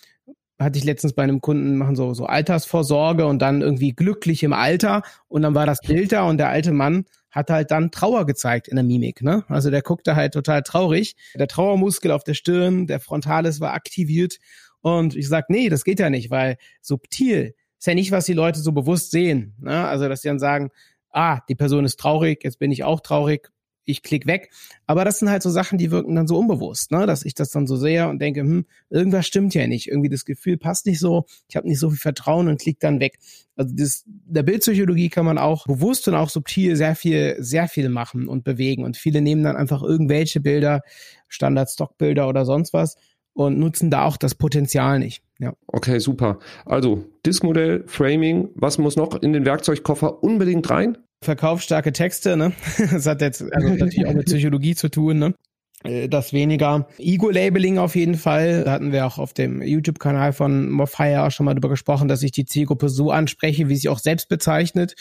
[0.58, 4.52] hatte ich letztens bei einem Kunden machen so so Altersvorsorge und dann irgendwie glücklich im
[4.52, 8.24] Alter und dann war das Bild da und der alte Mann hat halt dann Trauer
[8.24, 9.44] gezeigt in der Mimik, ne?
[9.48, 11.16] Also der guckte halt total traurig.
[11.34, 14.38] Der Trauermuskel auf der Stirn, der Frontalis war aktiviert
[14.80, 18.32] und ich sag, nee, das geht ja nicht, weil subtil ist ja nicht, was die
[18.32, 19.86] Leute so bewusst sehen, ne?
[19.86, 20.70] Also dass sie dann sagen,
[21.10, 23.50] ah, die Person ist traurig, jetzt bin ich auch traurig,
[23.86, 24.50] ich klick weg.
[24.86, 27.06] Aber das sind halt so Sachen, die wirken dann so unbewusst, ne?
[27.06, 29.88] dass ich das dann so sehe und denke, hm, irgendwas stimmt ja nicht.
[29.88, 33.00] Irgendwie das Gefühl passt nicht so, ich habe nicht so viel Vertrauen und klick dann
[33.00, 33.18] weg.
[33.54, 37.88] Also das, der Bildpsychologie kann man auch bewusst und auch subtil sehr viel, sehr viel
[37.88, 38.84] machen und bewegen.
[38.84, 40.82] Und viele nehmen dann einfach irgendwelche Bilder,
[41.28, 42.96] Standard-Stockbilder oder sonst was
[43.32, 45.22] und nutzen da auch das Potenzial nicht.
[45.38, 45.52] Ja.
[45.66, 46.38] Okay, super.
[46.64, 50.98] Also Diskmodell, Framing, was muss noch in den Werkzeugkoffer unbedingt rein?
[51.22, 52.52] Verkaufsstarke Texte, ne?
[52.92, 55.34] Das hat jetzt also natürlich auch mit Psychologie zu tun, ne?
[55.84, 56.88] Äh, das weniger.
[56.98, 58.64] Ego-Labeling auf jeden Fall.
[58.64, 62.22] Da hatten wir auch auf dem YouTube-Kanal von Mofire auch schon mal drüber gesprochen, dass
[62.22, 64.94] ich die Zielgruppe so anspreche, wie sie auch selbst bezeichnet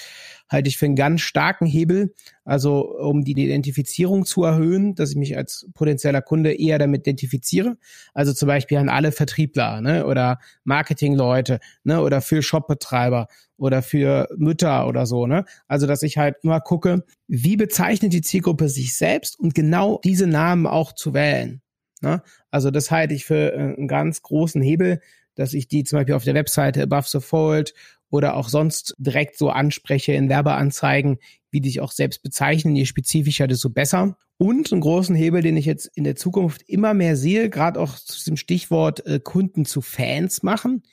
[0.49, 2.13] halte ich für einen ganz starken Hebel.
[2.43, 7.77] Also um die Identifizierung zu erhöhen, dass ich mich als potenzieller Kunde eher damit identifiziere.
[8.13, 13.27] Also zum Beispiel an alle Vertriebler ne, oder Marketingleute ne, oder für Shopbetreiber
[13.57, 15.27] oder für Mütter oder so.
[15.27, 15.45] Ne?
[15.67, 20.27] Also dass ich halt immer gucke, wie bezeichnet die Zielgruppe sich selbst und genau diese
[20.27, 21.61] Namen auch zu wählen.
[22.01, 22.21] Ne?
[22.51, 25.01] Also das halte ich für äh, einen ganz großen Hebel,
[25.35, 27.73] dass ich die zum Beispiel auf der Webseite Above the Fold
[28.15, 31.17] oder auch sonst direkt so anspreche in Werbeanzeigen,
[31.51, 32.75] wie die sich auch selbst bezeichnen.
[32.75, 34.17] Je spezifischer, desto besser.
[34.37, 37.95] Und einen großen Hebel, den ich jetzt in der Zukunft immer mehr sehe, gerade auch
[37.95, 40.83] zu dem Stichwort äh, Kunden zu Fans machen,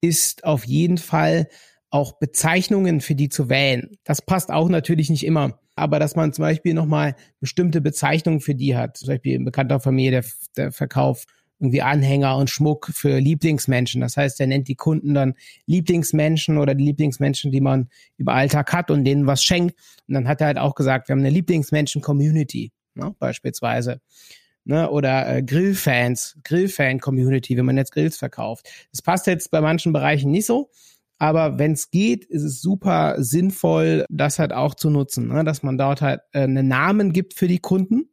[0.00, 1.48] ist auf jeden Fall
[1.88, 3.96] auch Bezeichnungen für die zu wählen.
[4.04, 5.58] Das passt auch natürlich nicht immer.
[5.74, 8.98] Aber dass man zum Beispiel nochmal bestimmte Bezeichnungen für die hat.
[8.98, 10.24] Zum Beispiel ein bekannter Familie, der,
[10.56, 11.24] der Verkauf
[11.62, 14.00] irgendwie Anhänger und Schmuck für Lieblingsmenschen.
[14.00, 15.34] Das heißt, er nennt die Kunden dann
[15.66, 19.76] Lieblingsmenschen oder die Lieblingsmenschen, die man über Alltag hat und denen was schenkt.
[20.08, 24.00] Und dann hat er halt auch gesagt, wir haben eine Lieblingsmenschen-Community, ne, beispielsweise.
[24.64, 28.68] Ne, oder äh, Grillfans, Grillfan-Community, wenn man jetzt Grills verkauft.
[28.90, 30.70] Das passt jetzt bei manchen Bereichen nicht so.
[31.18, 35.44] Aber wenn es geht, ist es super sinnvoll, das halt auch zu nutzen, ne?
[35.44, 38.11] dass man dort halt äh, einen Namen gibt für die Kunden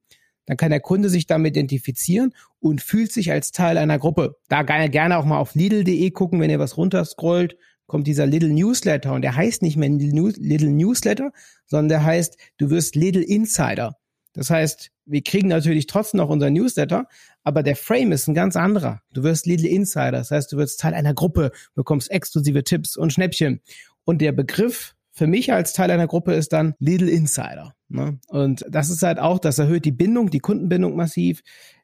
[0.50, 4.38] dann kann der Kunde sich damit identifizieren und fühlt sich als Teil einer Gruppe.
[4.48, 9.14] Da gerne auch mal auf Lidl.de gucken, wenn ihr was runterscrollt, kommt dieser Little Newsletter
[9.14, 11.32] und der heißt nicht mehr Little Newsletter,
[11.68, 13.98] sondern der heißt, du wirst Little Insider.
[14.34, 17.06] Das heißt, wir kriegen natürlich trotzdem noch unser Newsletter,
[17.44, 19.02] aber der Frame ist ein ganz anderer.
[19.14, 23.14] Du wirst Little Insider, das heißt, du wirst Teil einer Gruppe, bekommst exklusive Tipps und
[23.14, 23.62] Schnäppchen.
[24.04, 27.76] Und der Begriff für mich als Teil einer Gruppe ist dann Little Insider.
[27.90, 28.20] Ne?
[28.30, 31.42] Und das ist halt auch, das erhöht die Bindung, die Kundenbindung massiv.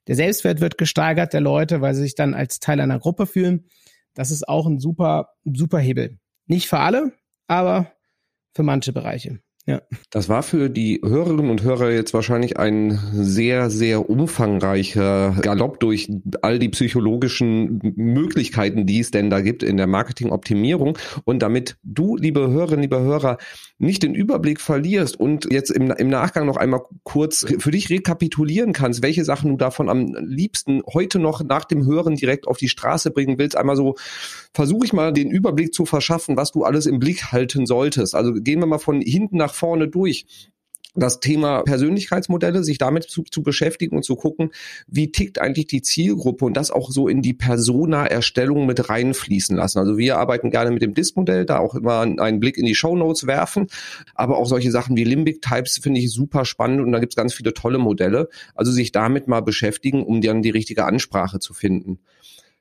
[0.08, 3.66] Der Selbstwert wird gesteigert der Leute, weil sie sich dann als Teil einer Gruppe fühlen.
[4.14, 6.18] Das ist auch ein super, super Hebel.
[6.48, 7.12] Nicht für alle,
[7.48, 7.92] aber
[8.54, 9.40] für manche Bereiche.
[9.68, 9.82] Ja.
[10.12, 16.08] Das war für die Hörerinnen und Hörer jetzt wahrscheinlich ein sehr, sehr umfangreicher Galopp durch
[16.44, 21.00] all die psychologischen Möglichkeiten, die es denn da gibt in der Marketingoptimierung.
[21.24, 23.38] Und damit du, liebe Hörerinnen, liebe Hörer,
[23.80, 28.72] nicht den Überblick verlierst und jetzt im, im Nachgang noch einmal kurz für dich rekapitulieren
[28.72, 32.70] kannst, welche Sachen du davon am liebsten heute noch nach dem Hören direkt auf die
[32.70, 33.96] Straße bringen willst, einmal so
[34.54, 38.14] versuche ich mal den Überblick zu verschaffen, was du alles im Blick halten solltest.
[38.14, 40.26] Also gehen wir mal von hinten nach vorne durch.
[40.96, 44.52] das Thema Persönlichkeitsmodelle, sich damit zu, zu beschäftigen und zu gucken,
[44.88, 49.80] wie tickt eigentlich die Zielgruppe und das auch so in die Persona-Erstellung mit reinfließen lassen.
[49.80, 52.96] Also wir arbeiten gerne mit dem Disk-Modell, da auch immer einen Blick in die Show
[52.96, 53.68] Notes werfen,
[54.14, 57.18] aber auch solche Sachen wie Limbic Types finde ich super spannend und da gibt es
[57.18, 58.30] ganz viele tolle Modelle.
[58.54, 62.00] Also sich damit mal beschäftigen, um dann die richtige Ansprache zu finden.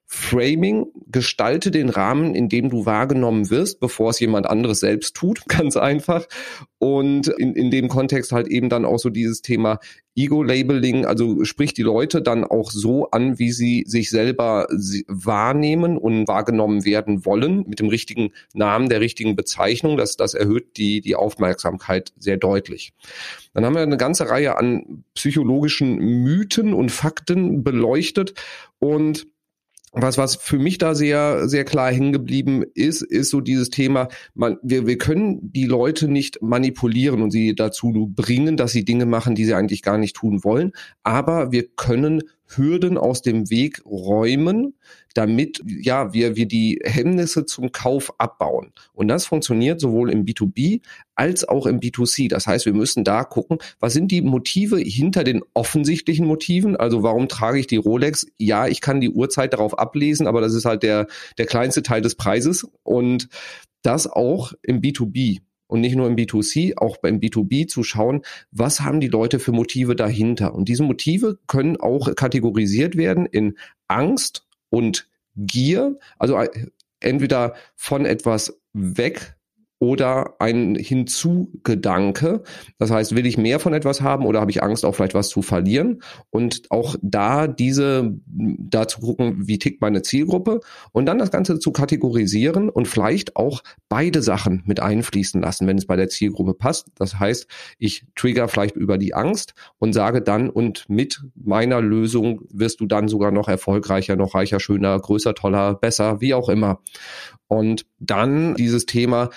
[0.06, 5.42] Framing, gestalte den Rahmen, in dem du wahrgenommen wirst, bevor es jemand anderes selbst tut,
[5.48, 6.26] ganz einfach.
[6.78, 9.80] Und in, in dem Kontext halt eben dann auch so dieses Thema
[10.16, 14.68] Ego-Labeling, also sprich die Leute dann auch so an, wie sie sich selber
[15.08, 19.96] wahrnehmen und wahrgenommen werden wollen, mit dem richtigen Namen, der richtigen Bezeichnung.
[19.96, 22.92] Das, das erhöht die, die Aufmerksamkeit sehr deutlich.
[23.54, 28.34] Dann haben wir eine ganze Reihe an psychologischen Mythen und Fakten beleuchtet
[28.78, 29.26] und
[29.94, 34.08] was, was für mich da sehr, sehr klar hängen geblieben ist, ist so dieses Thema,
[34.34, 39.06] man, wir, wir können die Leute nicht manipulieren und sie dazu bringen, dass sie Dinge
[39.06, 40.72] machen, die sie eigentlich gar nicht tun wollen.
[41.04, 44.74] Aber wir können Hürden aus dem Weg räumen,
[45.14, 48.72] damit ja wir wir die Hemmnisse zum Kauf abbauen.
[48.92, 50.80] Und das funktioniert sowohl im B2B
[51.14, 52.28] als auch im B2C.
[52.28, 56.76] Das heißt, wir müssen da gucken, was sind die Motive hinter den offensichtlichen Motiven?
[56.76, 58.26] Also warum trage ich die Rolex?
[58.38, 61.06] Ja, ich kann die Uhrzeit darauf ablesen, aber das ist halt der
[61.38, 63.28] der kleinste Teil des Preises und
[63.82, 68.80] das auch im B2B und nicht nur im B2C, auch beim B2B zu schauen, was
[68.80, 70.54] haben die Leute für Motive dahinter.
[70.54, 73.56] Und diese Motive können auch kategorisiert werden in
[73.88, 76.48] Angst und Gier, also äh,
[77.00, 79.36] entweder von etwas weg
[79.84, 82.42] oder ein Hinzugedanke.
[82.78, 85.28] Das heißt, will ich mehr von etwas haben oder habe ich Angst, auch vielleicht was
[85.28, 86.00] zu verlieren?
[86.30, 90.60] Und auch da diese, da zu gucken, wie tickt meine Zielgruppe
[90.92, 95.76] und dann das Ganze zu kategorisieren und vielleicht auch beide Sachen mit einfließen lassen, wenn
[95.76, 96.88] es bei der Zielgruppe passt.
[96.96, 97.46] Das heißt,
[97.78, 102.86] ich trigger vielleicht über die Angst und sage dann, und mit meiner Lösung wirst du
[102.86, 106.80] dann sogar noch erfolgreicher, noch reicher, schöner, größer, toller, besser, wie auch immer.
[107.48, 109.30] Und dann dieses Thema,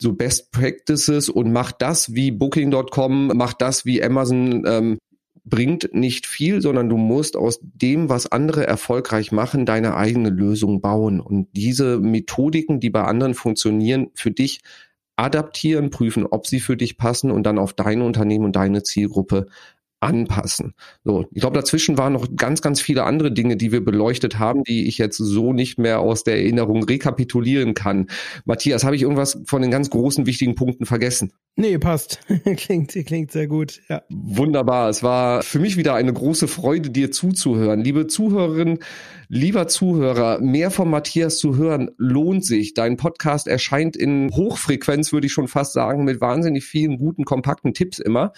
[0.00, 4.98] so Best Practices und macht das wie Booking.com, macht das wie Amazon, ähm,
[5.44, 10.80] bringt nicht viel, sondern du musst aus dem, was andere erfolgreich machen, deine eigene Lösung
[10.80, 11.20] bauen.
[11.20, 14.60] Und diese Methodiken, die bei anderen funktionieren, für dich
[15.16, 19.46] adaptieren, prüfen, ob sie für dich passen und dann auf dein Unternehmen und deine Zielgruppe
[20.00, 20.74] anpassen.
[21.04, 24.62] So, ich glaube, dazwischen waren noch ganz, ganz viele andere Dinge, die wir beleuchtet haben,
[24.62, 28.08] die ich jetzt so nicht mehr aus der Erinnerung rekapitulieren kann.
[28.44, 31.32] Matthias, habe ich irgendwas von den ganz großen, wichtigen Punkten vergessen?
[31.56, 32.20] Nee, passt.
[32.56, 34.02] klingt, klingt sehr gut, ja.
[34.08, 34.88] Wunderbar.
[34.88, 37.80] Es war für mich wieder eine große Freude, dir zuzuhören.
[37.80, 38.78] Liebe Zuhörerinnen,
[39.30, 42.72] Lieber Zuhörer, mehr von Matthias zu hören lohnt sich.
[42.72, 47.74] Dein Podcast erscheint in Hochfrequenz, würde ich schon fast sagen, mit wahnsinnig vielen guten, kompakten
[47.74, 48.32] Tipps immer.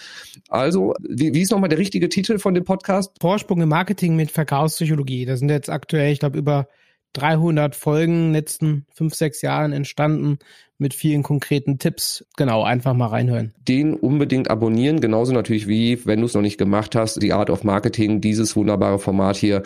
[0.49, 3.15] Also, wie, wie ist nochmal der richtige Titel von dem Podcast?
[3.21, 5.23] Vorsprung im Marketing mit Verkaufspsychologie.
[5.23, 6.67] Da sind jetzt aktuell, ich glaube, über
[7.13, 10.39] 300 Folgen in den letzten fünf, sechs Jahren entstanden
[10.77, 12.25] mit vielen konkreten Tipps.
[12.35, 13.53] Genau, einfach mal reinhören.
[13.65, 17.49] Den unbedingt abonnieren, genauso natürlich wie, wenn du es noch nicht gemacht hast, die Art
[17.49, 19.63] of Marketing, dieses wunderbare Format hier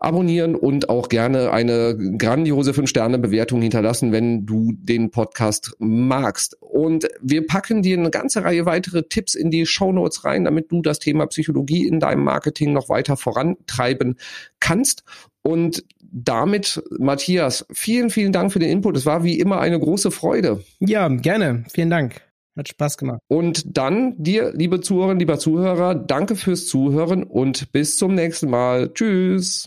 [0.00, 6.56] abonnieren und auch gerne eine grandiose 5-Sterne-Bewertung hinterlassen, wenn du den Podcast magst.
[6.60, 10.72] Und wir packen dir eine ganze Reihe weitere Tipps in die Show Notes rein, damit
[10.72, 14.16] du das Thema Psychologie in deinem Marketing noch weiter vorantreiben
[14.58, 15.04] kannst.
[15.42, 18.96] Und damit, Matthias, vielen, vielen Dank für den Input.
[18.96, 20.64] Es war wie immer eine große Freude.
[20.80, 21.64] Ja, gerne.
[21.72, 22.20] Vielen Dank.
[22.60, 23.22] Hat Spaß gemacht.
[23.26, 28.92] Und dann dir, liebe Zuhörerinnen, lieber Zuhörer, danke fürs Zuhören und bis zum nächsten Mal.
[28.92, 29.66] Tschüss.